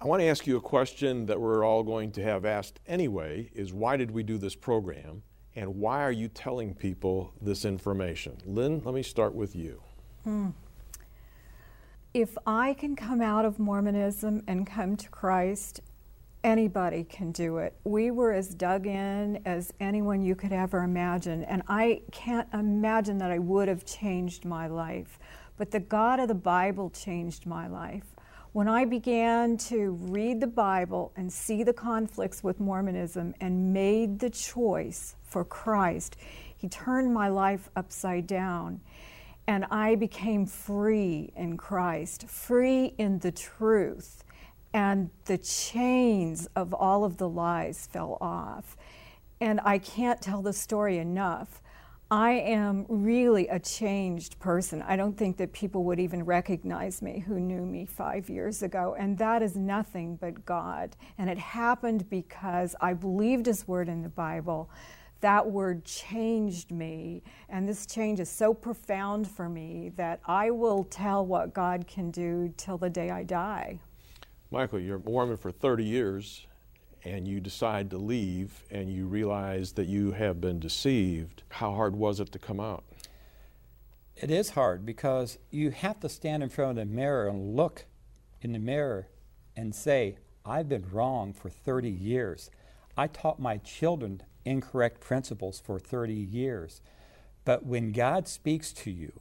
I 0.02 0.06
want 0.06 0.22
to 0.22 0.28
ask 0.28 0.46
you 0.46 0.58
a 0.58 0.62
question 0.62 1.26
that 1.28 1.40
we're 1.40 1.66
all 1.66 1.84
going 1.84 2.12
to 2.14 2.24
have 2.24 2.46
asked 2.46 2.80
anyway 2.86 3.50
is 3.54 3.74
why 3.74 3.98
did 3.98 4.12
we 4.12 4.24
do 4.24 4.38
this 4.38 4.56
program 4.56 5.24
and 5.56 5.76
why 5.76 6.02
are 6.02 6.12
you 6.12 6.28
telling 6.28 6.74
people 6.74 7.34
this 7.42 7.66
information? 7.66 8.38
Lynn, 8.46 8.82
let 8.84 8.94
me 8.94 9.04
start 9.04 9.36
with 9.36 9.56
you. 9.56 9.82
Hmm. 10.24 10.50
If 12.14 12.38
I 12.46 12.74
can 12.74 12.96
come 12.96 13.22
out 13.22 13.46
of 13.46 13.60
Mormonism 13.60 14.44
and 14.48 14.68
come 14.68 14.96
to 14.98 15.10
Christ, 15.10 15.82
anybody 16.44 17.04
can 17.04 17.32
do 17.32 17.58
it. 17.58 17.76
We 17.84 18.12
were 18.12 18.34
as 18.34 18.54
dug 18.54 18.86
in 18.86 19.42
as 19.46 19.74
anyone 19.80 20.22
you 20.22 20.36
could 20.36 20.54
ever 20.54 20.84
imagine, 20.84 21.44
and 21.44 21.64
I 21.68 22.02
can't 22.12 22.48
imagine 22.54 23.18
that 23.20 23.32
I 23.32 23.40
would 23.40 23.68
have 23.68 23.86
changed 23.86 24.46
my 24.46 24.68
life. 24.68 25.18
But 25.58 25.72
the 25.72 25.80
God 25.80 26.20
of 26.20 26.28
the 26.28 26.36
Bible 26.36 26.90
changed 26.90 27.46
my 27.46 27.68
life. 27.68 28.13
When 28.54 28.68
I 28.68 28.86
began 28.86 29.58
to 29.70 29.98
read 30.00 30.40
the 30.40 30.46
Bible 30.46 31.12
and 31.16 31.34
see 31.34 31.64
the 31.64 31.74
conflicts 31.74 32.44
with 32.44 32.60
Mormonism 32.60 33.34
and 33.42 33.74
made 33.74 34.20
the 34.20 34.30
choice 34.30 35.16
for 35.24 35.44
Christ, 35.44 36.18
He 36.56 36.70
turned 36.70 37.12
my 37.12 37.30
life 37.30 37.72
upside 37.76 38.28
down. 38.28 38.80
And 39.48 39.66
I 39.72 39.96
became 39.96 40.46
free 40.46 41.34
in 41.36 41.58
Christ, 41.58 42.28
free 42.30 42.94
in 43.00 43.18
the 43.18 43.32
truth. 43.32 44.24
And 44.72 45.10
the 45.26 45.40
chains 45.40 46.48
of 46.56 46.76
all 46.76 47.06
of 47.06 47.18
the 47.18 47.28
lies 47.28 47.88
fell 47.92 48.20
off. 48.22 48.78
And 49.42 49.62
I 49.64 49.80
can't 49.80 50.22
tell 50.22 50.44
the 50.44 50.54
story 50.54 51.00
enough. 51.00 51.63
I 52.14 52.34
am 52.34 52.86
really 52.90 53.48
a 53.48 53.58
changed 53.58 54.38
person. 54.38 54.84
I 54.84 54.96
don't 54.96 55.18
think 55.18 55.36
that 55.38 55.52
people 55.52 55.84
would 55.86 56.00
even 56.00 56.24
recognize 56.24 57.02
me 57.02 57.18
who 57.26 57.40
knew 57.40 57.66
me 57.66 57.88
five 57.88 58.30
years 58.30 58.62
ago. 58.62 58.96
And 59.00 59.18
that 59.18 59.42
is 59.42 59.56
nothing 59.56 60.18
but 60.18 60.46
God. 60.46 60.96
And 61.18 61.28
it 61.28 61.40
happened 61.40 62.08
because 62.12 62.76
I 62.80 62.94
believed 62.94 63.48
His 63.48 63.68
word 63.68 63.90
in 63.90 64.04
the 64.04 64.10
Bible. 64.10 64.70
That 65.22 65.50
word 65.50 65.86
changed 65.86 66.70
me. 66.70 67.24
And 67.50 67.68
this 67.68 67.88
change 67.88 68.20
is 68.20 68.30
so 68.30 68.54
profound 68.54 69.28
for 69.28 69.50
me 69.50 69.92
that 69.96 70.20
I 70.28 70.52
will 70.52 70.84
tell 70.84 71.26
what 71.26 71.56
God 71.56 71.88
can 71.88 72.12
do 72.12 72.54
till 72.58 72.78
the 72.78 72.92
day 72.92 73.10
I 73.10 73.24
die. 73.24 73.80
Michael, 74.52 74.80
you're 74.80 74.98
a 74.98 75.10
Mormon 75.10 75.38
for 75.38 75.50
30 75.50 75.84
years 75.84 76.46
and 77.06 77.28
you 77.28 77.40
decide 77.40 77.90
to 77.90 77.98
leave 77.98 78.64
and 78.72 78.92
you 78.92 79.06
realize 79.06 79.74
that 79.74 79.88
you 79.88 80.12
have 80.12 80.40
been 80.40 80.60
deceived. 80.60 81.44
How 81.50 81.74
hard 81.74 81.96
was 81.96 82.20
it 82.20 82.32
to 82.32 82.40
come 82.40 82.60
out? 82.60 82.84
It 84.16 84.32
is 84.32 84.52
hard 84.52 84.86
because 84.86 85.38
you 85.50 85.72
have 85.72 86.00
to 86.02 86.10
stand 86.10 86.44
in 86.44 86.50
front 86.50 86.72
of 86.72 86.76
the 86.78 86.86
mirror 86.86 87.28
and 87.28 87.56
look 87.56 87.86
in 88.42 88.54
the 88.54 88.60
mirror 88.60 89.08
and 89.56 89.74
say, 89.74 90.18
I've 90.46 90.70
been 90.70 90.86
wrong 90.92 91.34
for 91.34 91.50
30 91.50 91.90
years. 91.90 92.50
I 92.96 93.08
taught 93.08 93.40
my 93.40 93.58
children 93.58 94.22
incorrect 94.46 95.00
principles 95.02 95.60
for 95.60 95.80
30 95.80 96.14
years. 96.14 96.82
But 97.46 97.66
when 97.66 97.92
God 97.92 98.28
speaks 98.28 98.72
to 98.74 98.92
you, 98.92 99.12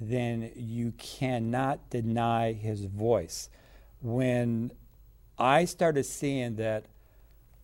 then 0.00 0.50
you 0.56 0.92
cannot 0.96 1.90
deny 1.90 2.52
his 2.52 2.86
voice. 2.86 3.50
When 4.00 4.72
I 5.38 5.64
started 5.66 6.04
seeing 6.06 6.56
that 6.56 6.86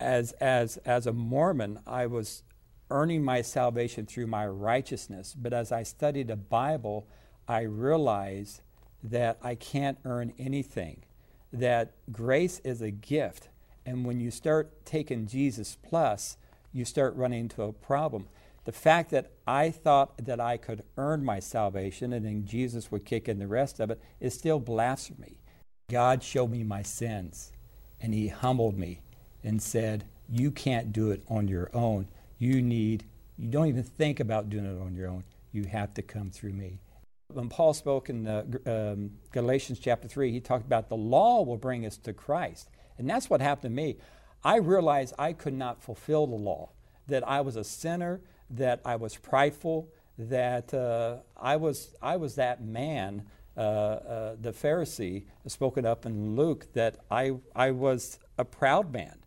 as, 0.00 0.32
as, 0.32 0.76
as 0.78 1.06
a 1.06 1.12
Mormon, 1.12 1.80
I 1.86 2.06
was 2.06 2.42
earning 2.90 3.24
my 3.24 3.42
salvation 3.42 4.06
through 4.06 4.26
my 4.26 4.46
righteousness. 4.46 5.34
But 5.36 5.52
as 5.52 5.72
I 5.72 5.82
studied 5.82 6.28
the 6.28 6.36
Bible, 6.36 7.06
I 7.48 7.62
realized 7.62 8.60
that 9.02 9.38
I 9.42 9.54
can't 9.54 9.98
earn 10.04 10.32
anything, 10.38 11.02
that 11.52 11.92
grace 12.10 12.60
is 12.60 12.82
a 12.82 12.90
gift. 12.90 13.48
And 13.84 14.04
when 14.04 14.20
you 14.20 14.30
start 14.30 14.84
taking 14.84 15.26
Jesus 15.26 15.76
plus, 15.80 16.36
you 16.72 16.84
start 16.84 17.14
running 17.14 17.40
into 17.40 17.62
a 17.62 17.72
problem. 17.72 18.26
The 18.64 18.72
fact 18.72 19.10
that 19.10 19.30
I 19.46 19.70
thought 19.70 20.26
that 20.26 20.40
I 20.40 20.56
could 20.56 20.82
earn 20.96 21.24
my 21.24 21.38
salvation 21.38 22.12
and 22.12 22.26
then 22.26 22.44
Jesus 22.44 22.90
would 22.90 23.04
kick 23.04 23.28
in 23.28 23.38
the 23.38 23.46
rest 23.46 23.78
of 23.78 23.90
it 23.92 24.00
is 24.18 24.34
still 24.34 24.58
blasphemy. 24.58 25.38
God 25.88 26.24
showed 26.24 26.50
me 26.50 26.64
my 26.64 26.82
sins 26.82 27.52
and 28.00 28.12
He 28.12 28.26
humbled 28.26 28.76
me 28.76 29.00
and 29.46 29.62
said, 29.62 30.04
You 30.28 30.50
can't 30.50 30.92
do 30.92 31.12
it 31.12 31.22
on 31.28 31.48
your 31.48 31.70
own. 31.72 32.08
You 32.38 32.60
need, 32.60 33.04
you 33.38 33.48
don't 33.48 33.68
even 33.68 33.84
think 33.84 34.20
about 34.20 34.50
doing 34.50 34.66
it 34.66 34.82
on 34.82 34.94
your 34.94 35.08
own. 35.08 35.24
You 35.52 35.64
have 35.64 35.94
to 35.94 36.02
come 36.02 36.30
through 36.30 36.52
me. 36.52 36.80
When 37.32 37.48
Paul 37.48 37.72
spoke 37.72 38.10
in 38.10 38.26
um, 38.66 39.12
Galatians 39.32 39.78
chapter 39.78 40.08
3, 40.08 40.32
he 40.32 40.40
talked 40.40 40.66
about 40.66 40.88
the 40.88 40.96
law 40.96 41.42
will 41.42 41.56
bring 41.56 41.86
us 41.86 41.96
to 41.98 42.12
Christ. 42.12 42.68
And 42.98 43.08
that's 43.08 43.30
what 43.30 43.40
happened 43.40 43.76
to 43.76 43.82
me. 43.82 43.96
I 44.44 44.56
realized 44.56 45.14
I 45.18 45.32
could 45.32 45.54
not 45.54 45.82
fulfill 45.82 46.26
the 46.26 46.36
law, 46.36 46.70
that 47.06 47.26
I 47.26 47.40
was 47.40 47.56
a 47.56 47.64
sinner, 47.64 48.20
that 48.50 48.80
I 48.84 48.96
was 48.96 49.16
prideful, 49.16 49.88
that 50.18 50.74
uh, 50.74 51.18
I, 51.36 51.56
was, 51.56 51.94
I 52.02 52.16
was 52.16 52.34
that 52.34 52.64
man, 52.64 53.26
uh, 53.56 53.60
uh, 53.60 54.36
the 54.40 54.52
Pharisee, 54.52 55.24
spoken 55.46 55.84
up 55.84 56.04
in 56.04 56.36
Luke, 56.36 56.72
that 56.74 56.98
I, 57.10 57.36
I 57.54 57.70
was 57.70 58.18
a 58.38 58.44
proud 58.44 58.92
man 58.92 59.18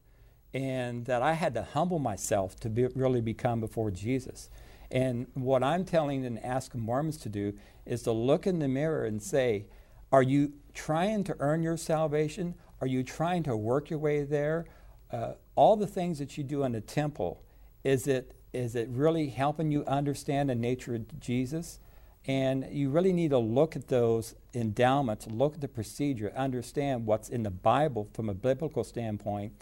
and 0.54 1.06
that 1.06 1.22
I 1.22 1.34
had 1.34 1.54
to 1.54 1.64
humble 1.64 2.00
myself 2.00 2.60
to 2.62 2.70
be, 2.70 2.88
really 2.88 3.22
become 3.22 3.60
before 3.60 3.92
Jesus. 3.92 4.50
And 4.92 5.28
what 5.36 5.64
I'm 5.64 5.86
telling 5.86 6.26
and 6.26 6.44
asking 6.44 6.82
Mormons 6.82 7.18
to 7.18 7.30
do 7.30 7.54
is 7.86 8.02
to 8.04 8.12
look 8.12 8.48
in 8.48 8.60
the 8.60 8.68
mirror 8.68 9.06
and 9.06 9.22
say, 9.22 9.66
Are 10.12 10.24
you 10.24 10.54
trying 10.74 11.24
to 11.26 11.36
earn 11.40 11.62
your 11.62 11.78
salvation? 11.78 12.56
Are 12.82 12.88
you 12.88 13.04
trying 13.04 13.44
to 13.44 13.56
work 13.56 13.90
your 13.90 14.00
way 14.00 14.24
there? 14.24 14.66
Uh, 15.12 15.34
all 15.56 15.76
the 15.76 15.88
things 15.88 16.20
that 16.20 16.38
you 16.38 16.44
do 16.44 16.64
in 16.64 16.72
the 16.72 16.82
temple, 16.82 17.44
is 17.84 18.08
it, 18.08 18.34
is 18.54 18.76
it 18.76 18.88
really 18.90 19.30
helping 19.30 19.72
you 19.72 19.86
understand 19.86 20.50
the 20.50 20.56
nature 20.56 20.96
of 20.96 21.20
Jesus? 21.20 21.80
And 22.26 22.68
you 22.72 22.90
really 22.90 23.14
need 23.14 23.32
to 23.32 23.38
look 23.38 23.76
at 23.76 23.88
those 23.88 24.36
endowments, 24.54 25.28
look 25.28 25.56
at 25.56 25.62
the 25.62 25.68
procedure, 25.68 26.32
understand 26.36 27.06
what's 27.06 27.30
in 27.30 27.44
the 27.44 27.50
Bible 27.50 28.08
from 28.14 28.30
a 28.30 28.34
biblical 28.34 28.84
standpoint 28.84 29.54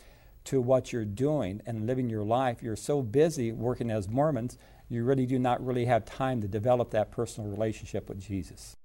to 0.47 0.62
what 0.62 0.93
you're 0.93 1.03
doing 1.03 1.62
and 1.65 1.86
living 1.86 2.10
your 2.10 2.23
life. 2.23 2.63
You're 2.63 2.77
so 2.77 3.01
busy 3.01 3.51
working 3.51 3.91
as 3.91 4.07
Mormons, 4.07 4.57
you 4.88 5.03
really 5.03 5.25
do 5.25 5.38
not 5.38 5.63
really 5.65 5.86
have 5.86 6.05
time 6.05 6.39
to 6.39 6.47
develop 6.47 6.91
that 6.91 7.12
personal 7.12 7.49
relationship 7.49 8.07
with 8.07 8.19
Jesus. 8.19 8.75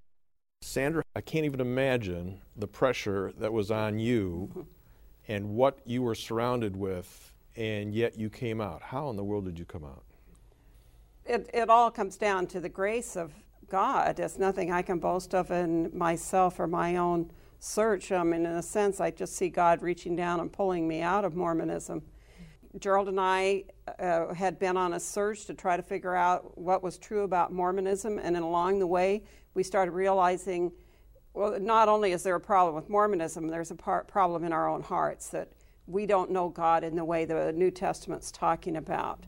Sandra, 0.62 1.05
I 1.14 1.20
can't 1.20 1.44
even 1.44 1.61
imagine 1.61 2.40
the 2.57 2.66
pressure 2.66 3.33
that 3.38 3.53
was 3.53 3.70
on 3.70 4.01
you 4.01 4.66
and 5.29 5.51
what 5.51 5.79
you 5.85 6.03
were 6.03 6.16
surrounded 6.16 6.77
with, 6.77 7.33
and 7.57 7.94
yet 7.94 8.18
you 8.18 8.29
came 8.29 8.61
out. 8.61 8.83
How 8.83 9.09
in 9.11 9.16
the 9.16 9.25
world 9.25 9.44
did 9.44 9.57
you 9.57 9.64
come 9.64 9.85
out? 9.85 10.03
It, 11.25 11.48
it 11.55 11.70
all 11.70 11.92
comes 11.92 12.16
down 12.16 12.48
to 12.48 12.61
the 12.61 12.68
grace 12.68 13.16
of 13.16 13.33
God. 13.68 14.18
It's 14.18 14.37
nothing 14.37 14.72
I 14.72 14.83
can 14.83 14.98
boast 14.98 15.33
of 15.33 15.53
in 15.53 15.96
myself 15.96 16.59
or 16.59 16.66
my 16.66 16.96
own 16.96 17.31
search. 17.62 18.11
I 18.11 18.22
mean, 18.25 18.44
in 18.44 18.53
a 18.53 18.62
sense, 18.62 19.01
I 19.01 19.11
just 19.11 19.37
see 19.37 19.48
God 19.48 19.83
reaching 19.83 20.16
down 20.16 20.40
and 20.40 20.53
pulling 20.53 20.88
me 20.88 21.01
out 21.01 21.25
of 21.25 21.37
Mormonism. 21.37 22.03
Gerald 22.79 23.09
and 23.09 23.20
I 23.20 23.64
uh, 23.98 24.35
had 24.35 24.59
been 24.59 24.77
on 24.77 24.94
a 24.94 25.01
search 25.01 25.44
to 25.44 25.55
try 25.55 25.77
to 25.77 25.83
figure 25.83 26.14
out 26.14 26.59
what 26.59 26.83
was 26.83 26.98
true 26.98 27.22
about 27.22 27.53
Mormonism, 27.53 28.18
and 28.18 28.35
then 28.35 28.42
along 28.42 28.79
the 28.79 28.87
way, 28.87 29.22
we 29.55 29.62
started 29.62 29.92
realizing 29.92 30.72
well, 31.35 31.59
not 31.59 31.88
only 31.88 32.12
is 32.12 32.22
there 32.22 32.35
a 32.35 32.40
problem 32.40 32.75
with 32.75 32.90
Mormonism, 32.90 33.48
there's 33.48 33.70
a 33.70 33.75
par- 33.75 34.05
problem 34.05 34.44
in 34.44 34.53
our 34.53 34.68
own 34.68 34.83
hearts 34.83 35.29
that 35.29 35.48
we 35.87 36.05
don't 36.05 36.31
know 36.31 36.48
God 36.48 36.85
in 36.85 36.94
the 36.94 37.05
way 37.05 37.25
the 37.25 37.53
New 37.53 37.70
Testament's 37.70 38.31
talking 38.31 38.77
about. 38.77 39.25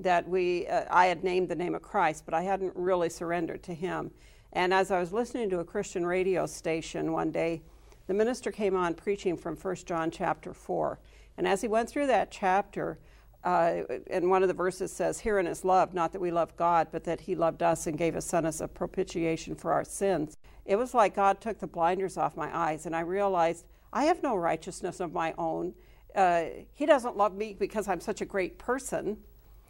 That 0.00 0.28
we, 0.28 0.66
uh, 0.66 0.84
I 0.90 1.06
had 1.06 1.24
named 1.24 1.48
the 1.48 1.54
name 1.54 1.74
of 1.74 1.80
Christ, 1.80 2.24
but 2.26 2.34
I 2.34 2.42
hadn't 2.42 2.74
really 2.76 3.08
surrendered 3.08 3.62
to 3.64 3.74
Him. 3.74 4.10
And 4.52 4.74
as 4.74 4.90
I 4.90 5.00
was 5.00 5.12
listening 5.12 5.48
to 5.50 5.60
a 5.60 5.64
Christian 5.64 6.04
radio 6.04 6.44
station 6.44 7.12
one 7.12 7.30
day, 7.30 7.62
the 8.06 8.14
minister 8.14 8.50
came 8.50 8.76
on 8.76 8.94
preaching 8.94 9.36
from 9.36 9.56
1 9.56 9.76
John 9.84 10.10
chapter 10.10 10.52
4. 10.52 10.98
And 11.38 11.46
as 11.46 11.60
he 11.60 11.68
went 11.68 11.88
through 11.88 12.06
that 12.06 12.30
chapter, 12.30 12.98
uh, 13.46 13.82
and 14.10 14.28
one 14.28 14.42
of 14.42 14.48
the 14.48 14.54
verses 14.54 14.90
says, 14.92 15.20
Herein 15.20 15.46
is 15.46 15.64
love, 15.64 15.94
not 15.94 16.12
that 16.12 16.20
we 16.20 16.32
love 16.32 16.56
God, 16.56 16.88
but 16.90 17.04
that 17.04 17.20
He 17.20 17.36
loved 17.36 17.62
us 17.62 17.86
and 17.86 17.96
gave 17.96 18.14
His 18.14 18.24
Son 18.24 18.44
as 18.44 18.60
a 18.60 18.66
propitiation 18.66 19.54
for 19.54 19.72
our 19.72 19.84
sins. 19.84 20.36
It 20.64 20.74
was 20.74 20.94
like 20.94 21.14
God 21.14 21.40
took 21.40 21.60
the 21.60 21.68
blinders 21.68 22.16
off 22.16 22.36
my 22.36 22.54
eyes, 22.54 22.86
and 22.86 22.96
I 22.96 23.00
realized 23.00 23.64
I 23.92 24.06
have 24.06 24.20
no 24.20 24.34
righteousness 24.34 24.98
of 24.98 25.12
my 25.12 25.32
own. 25.38 25.74
Uh, 26.12 26.46
he 26.74 26.86
doesn't 26.86 27.16
love 27.16 27.36
me 27.36 27.54
because 27.56 27.86
I'm 27.86 28.00
such 28.00 28.20
a 28.20 28.24
great 28.24 28.58
person. 28.58 29.18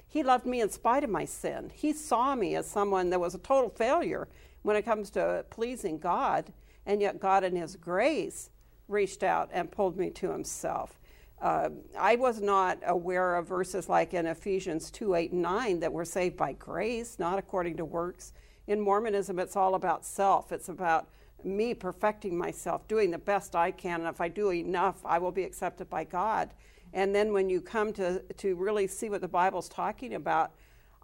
He 0.08 0.22
loved 0.22 0.46
me 0.46 0.62
in 0.62 0.70
spite 0.70 1.04
of 1.04 1.10
my 1.10 1.26
sin. 1.26 1.70
He 1.74 1.92
saw 1.92 2.34
me 2.34 2.56
as 2.56 2.66
someone 2.66 3.10
that 3.10 3.20
was 3.20 3.34
a 3.34 3.38
total 3.38 3.68
failure 3.68 4.26
when 4.62 4.76
it 4.76 4.86
comes 4.86 5.10
to 5.10 5.44
pleasing 5.50 5.98
God. 5.98 6.50
And 6.86 7.00
yet, 7.00 7.20
God, 7.20 7.44
in 7.44 7.56
His 7.56 7.76
grace, 7.76 8.50
reached 8.88 9.22
out 9.22 9.50
and 9.52 9.70
pulled 9.70 9.96
me 9.96 10.10
to 10.10 10.30
Himself. 10.30 10.98
Uh, 11.40 11.68
I 11.98 12.16
was 12.16 12.40
not 12.40 12.78
aware 12.86 13.36
of 13.36 13.48
verses 13.48 13.88
like 13.88 14.14
in 14.14 14.26
Ephesians 14.26 14.90
2 14.90 15.14
8 15.14 15.32
and 15.32 15.42
9 15.42 15.80
that 15.80 15.92
we're 15.92 16.04
saved 16.04 16.36
by 16.36 16.52
grace, 16.52 17.18
not 17.18 17.38
according 17.38 17.76
to 17.76 17.84
works. 17.84 18.32
In 18.66 18.80
Mormonism, 18.80 19.38
it's 19.38 19.56
all 19.56 19.74
about 19.74 20.04
self. 20.04 20.50
It's 20.50 20.68
about 20.68 21.08
me 21.44 21.74
perfecting 21.74 22.36
myself, 22.36 22.88
doing 22.88 23.10
the 23.10 23.18
best 23.18 23.54
I 23.54 23.70
can, 23.70 24.00
and 24.00 24.08
if 24.08 24.20
I 24.20 24.28
do 24.28 24.50
enough, 24.52 25.04
I 25.04 25.18
will 25.18 25.30
be 25.30 25.44
accepted 25.44 25.90
by 25.90 26.04
God. 26.04 26.50
And 26.92 27.14
then 27.14 27.32
when 27.32 27.50
you 27.50 27.60
come 27.60 27.92
to, 27.94 28.20
to 28.20 28.54
really 28.56 28.86
see 28.86 29.10
what 29.10 29.20
the 29.20 29.28
Bible's 29.28 29.68
talking 29.68 30.14
about, 30.14 30.52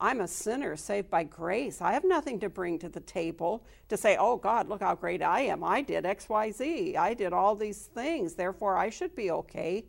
I'm 0.03 0.21
a 0.21 0.27
sinner 0.27 0.75
saved 0.75 1.11
by 1.11 1.23
grace. 1.23 1.81
I 1.81 1.93
have 1.93 2.03
nothing 2.03 2.41
to 2.41 2.49
bring 2.49 2.77
to 2.81 2.89
the 2.89 2.99
table 2.99 3.65
to 3.89 3.97
say, 3.97 4.17
oh 4.19 4.37
God, 4.37 4.69
look 4.69 4.81
how 4.81 4.97
great 4.97 5.23
I 5.23 5.43
am. 5.43 5.63
I 5.63 5.81
did 5.81 6.03
XYZ. 6.03 6.97
I 6.97 7.15
did 7.15 7.33
all 7.33 7.55
these 7.55 7.87
things. 7.87 8.35
Therefore, 8.35 8.77
I 8.77 8.91
should 8.91 9.15
be 9.15 9.31
okay. 9.31 9.85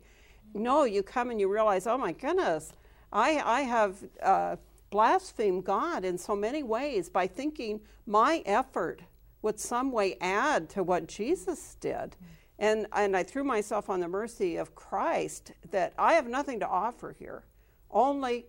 No, 0.54 0.84
you 0.84 1.02
come 1.02 1.32
and 1.32 1.40
you 1.40 1.52
realize, 1.52 1.88
oh 1.88 1.98
my 1.98 2.12
goodness, 2.12 2.72
I, 3.12 3.42
I 3.44 3.60
have 3.62 3.96
uh, 4.22 4.54
blasphemed 4.90 5.64
God 5.64 6.04
in 6.04 6.16
so 6.16 6.36
many 6.36 6.62
ways 6.62 7.08
by 7.08 7.26
thinking 7.26 7.80
my 8.06 8.40
effort 8.46 9.02
would 9.42 9.58
some 9.58 9.90
way 9.90 10.16
add 10.20 10.70
to 10.70 10.84
what 10.84 11.08
Jesus 11.08 11.76
did. 11.80 12.14
And, 12.60 12.86
and 12.92 13.16
I 13.16 13.24
threw 13.24 13.42
myself 13.42 13.90
on 13.90 13.98
the 13.98 14.06
mercy 14.06 14.54
of 14.58 14.76
Christ 14.76 15.50
that 15.72 15.92
I 15.98 16.12
have 16.12 16.28
nothing 16.28 16.60
to 16.60 16.68
offer 16.68 17.16
here. 17.18 17.42
Only 17.90 18.46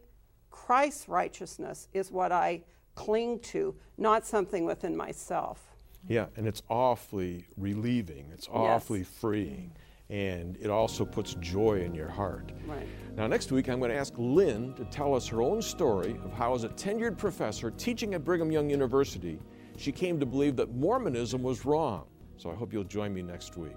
Christ's 0.55 1.09
righteousness 1.09 1.89
is 1.93 2.11
what 2.11 2.31
I 2.31 2.63
cling 2.95 3.39
to, 3.39 3.75
not 3.97 4.25
something 4.25 4.65
within 4.65 4.95
myself. 4.95 5.75
Yeah, 6.07 6.27
and 6.37 6.47
it's 6.47 6.63
awfully 6.69 7.45
relieving, 7.57 8.31
it's 8.33 8.47
awfully 8.51 8.99
yes. 8.99 9.07
freeing, 9.19 9.73
and 10.09 10.57
it 10.61 10.69
also 10.69 11.03
puts 11.03 11.35
joy 11.35 11.81
in 11.81 11.93
your 11.93 12.07
heart. 12.07 12.53
Right. 12.65 12.87
Now, 13.17 13.27
next 13.27 13.51
week, 13.51 13.67
I'm 13.67 13.79
going 13.79 13.91
to 13.91 13.97
ask 13.97 14.13
Lynn 14.17 14.73
to 14.75 14.85
tell 14.85 15.13
us 15.13 15.27
her 15.27 15.41
own 15.41 15.61
story 15.61 16.17
of 16.23 16.31
how, 16.31 16.55
as 16.55 16.63
a 16.63 16.69
tenured 16.69 17.17
professor 17.17 17.69
teaching 17.69 18.13
at 18.13 18.23
Brigham 18.23 18.51
Young 18.51 18.69
University, 18.69 19.37
she 19.77 19.91
came 19.91 20.19
to 20.19 20.25
believe 20.25 20.55
that 20.55 20.73
Mormonism 20.73 21.43
was 21.43 21.65
wrong. 21.65 22.05
So 22.37 22.49
I 22.49 22.55
hope 22.55 22.71
you'll 22.71 22.85
join 22.85 23.13
me 23.13 23.21
next 23.21 23.57
week. 23.57 23.75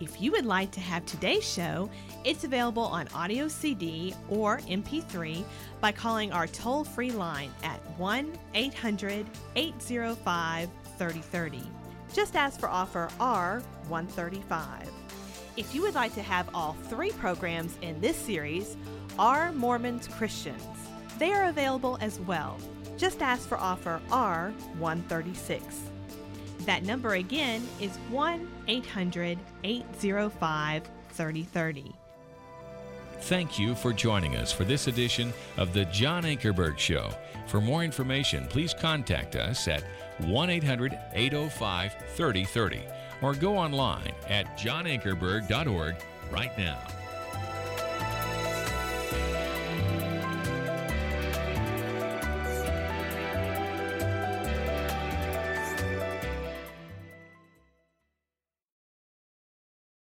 If 0.00 0.18
you 0.18 0.32
would 0.32 0.46
like 0.46 0.70
to 0.72 0.80
have 0.80 1.04
today's 1.04 1.46
show, 1.46 1.90
it's 2.24 2.44
available 2.44 2.84
on 2.84 3.06
audio 3.08 3.48
CD 3.48 4.14
or 4.30 4.58
MP3 4.60 5.44
by 5.82 5.92
calling 5.92 6.32
our 6.32 6.46
toll 6.46 6.84
free 6.84 7.10
line 7.10 7.50
at 7.62 7.80
1 7.98 8.32
800 8.54 9.26
805 9.56 10.70
3030. 10.96 11.62
Just 12.14 12.34
ask 12.34 12.58
for 12.58 12.70
offer 12.70 13.10
R135. 13.20 14.88
If 15.58 15.74
you 15.74 15.82
would 15.82 15.94
like 15.94 16.14
to 16.14 16.22
have 16.22 16.48
all 16.54 16.72
three 16.88 17.10
programs 17.10 17.76
in 17.82 18.00
this 18.00 18.16
series, 18.16 18.78
Are 19.18 19.52
Mormons 19.52 20.08
Christians? 20.08 20.64
They 21.18 21.32
are 21.32 21.44
available 21.50 21.98
as 22.00 22.18
well. 22.20 22.56
Just 22.96 23.20
ask 23.20 23.46
for 23.46 23.58
offer 23.58 24.00
R136. 24.08 25.89
That 26.70 26.84
number 26.84 27.14
again 27.14 27.66
is 27.80 27.96
1 28.10 28.48
800 28.68 29.38
805 29.64 30.88
3030. 31.10 31.92
Thank 33.22 33.58
you 33.58 33.74
for 33.74 33.92
joining 33.92 34.36
us 34.36 34.52
for 34.52 34.62
this 34.62 34.86
edition 34.86 35.32
of 35.56 35.72
The 35.72 35.86
John 35.86 36.22
Ankerberg 36.22 36.78
Show. 36.78 37.10
For 37.48 37.60
more 37.60 37.82
information, 37.82 38.46
please 38.46 38.72
contact 38.72 39.34
us 39.34 39.66
at 39.66 39.82
1 40.18 40.48
800 40.48 40.96
805 41.12 41.92
3030 42.14 42.82
or 43.20 43.34
go 43.34 43.58
online 43.58 44.12
at 44.28 44.56
johnankerberg.org 44.56 45.96
right 46.30 46.56
now. 46.56 46.78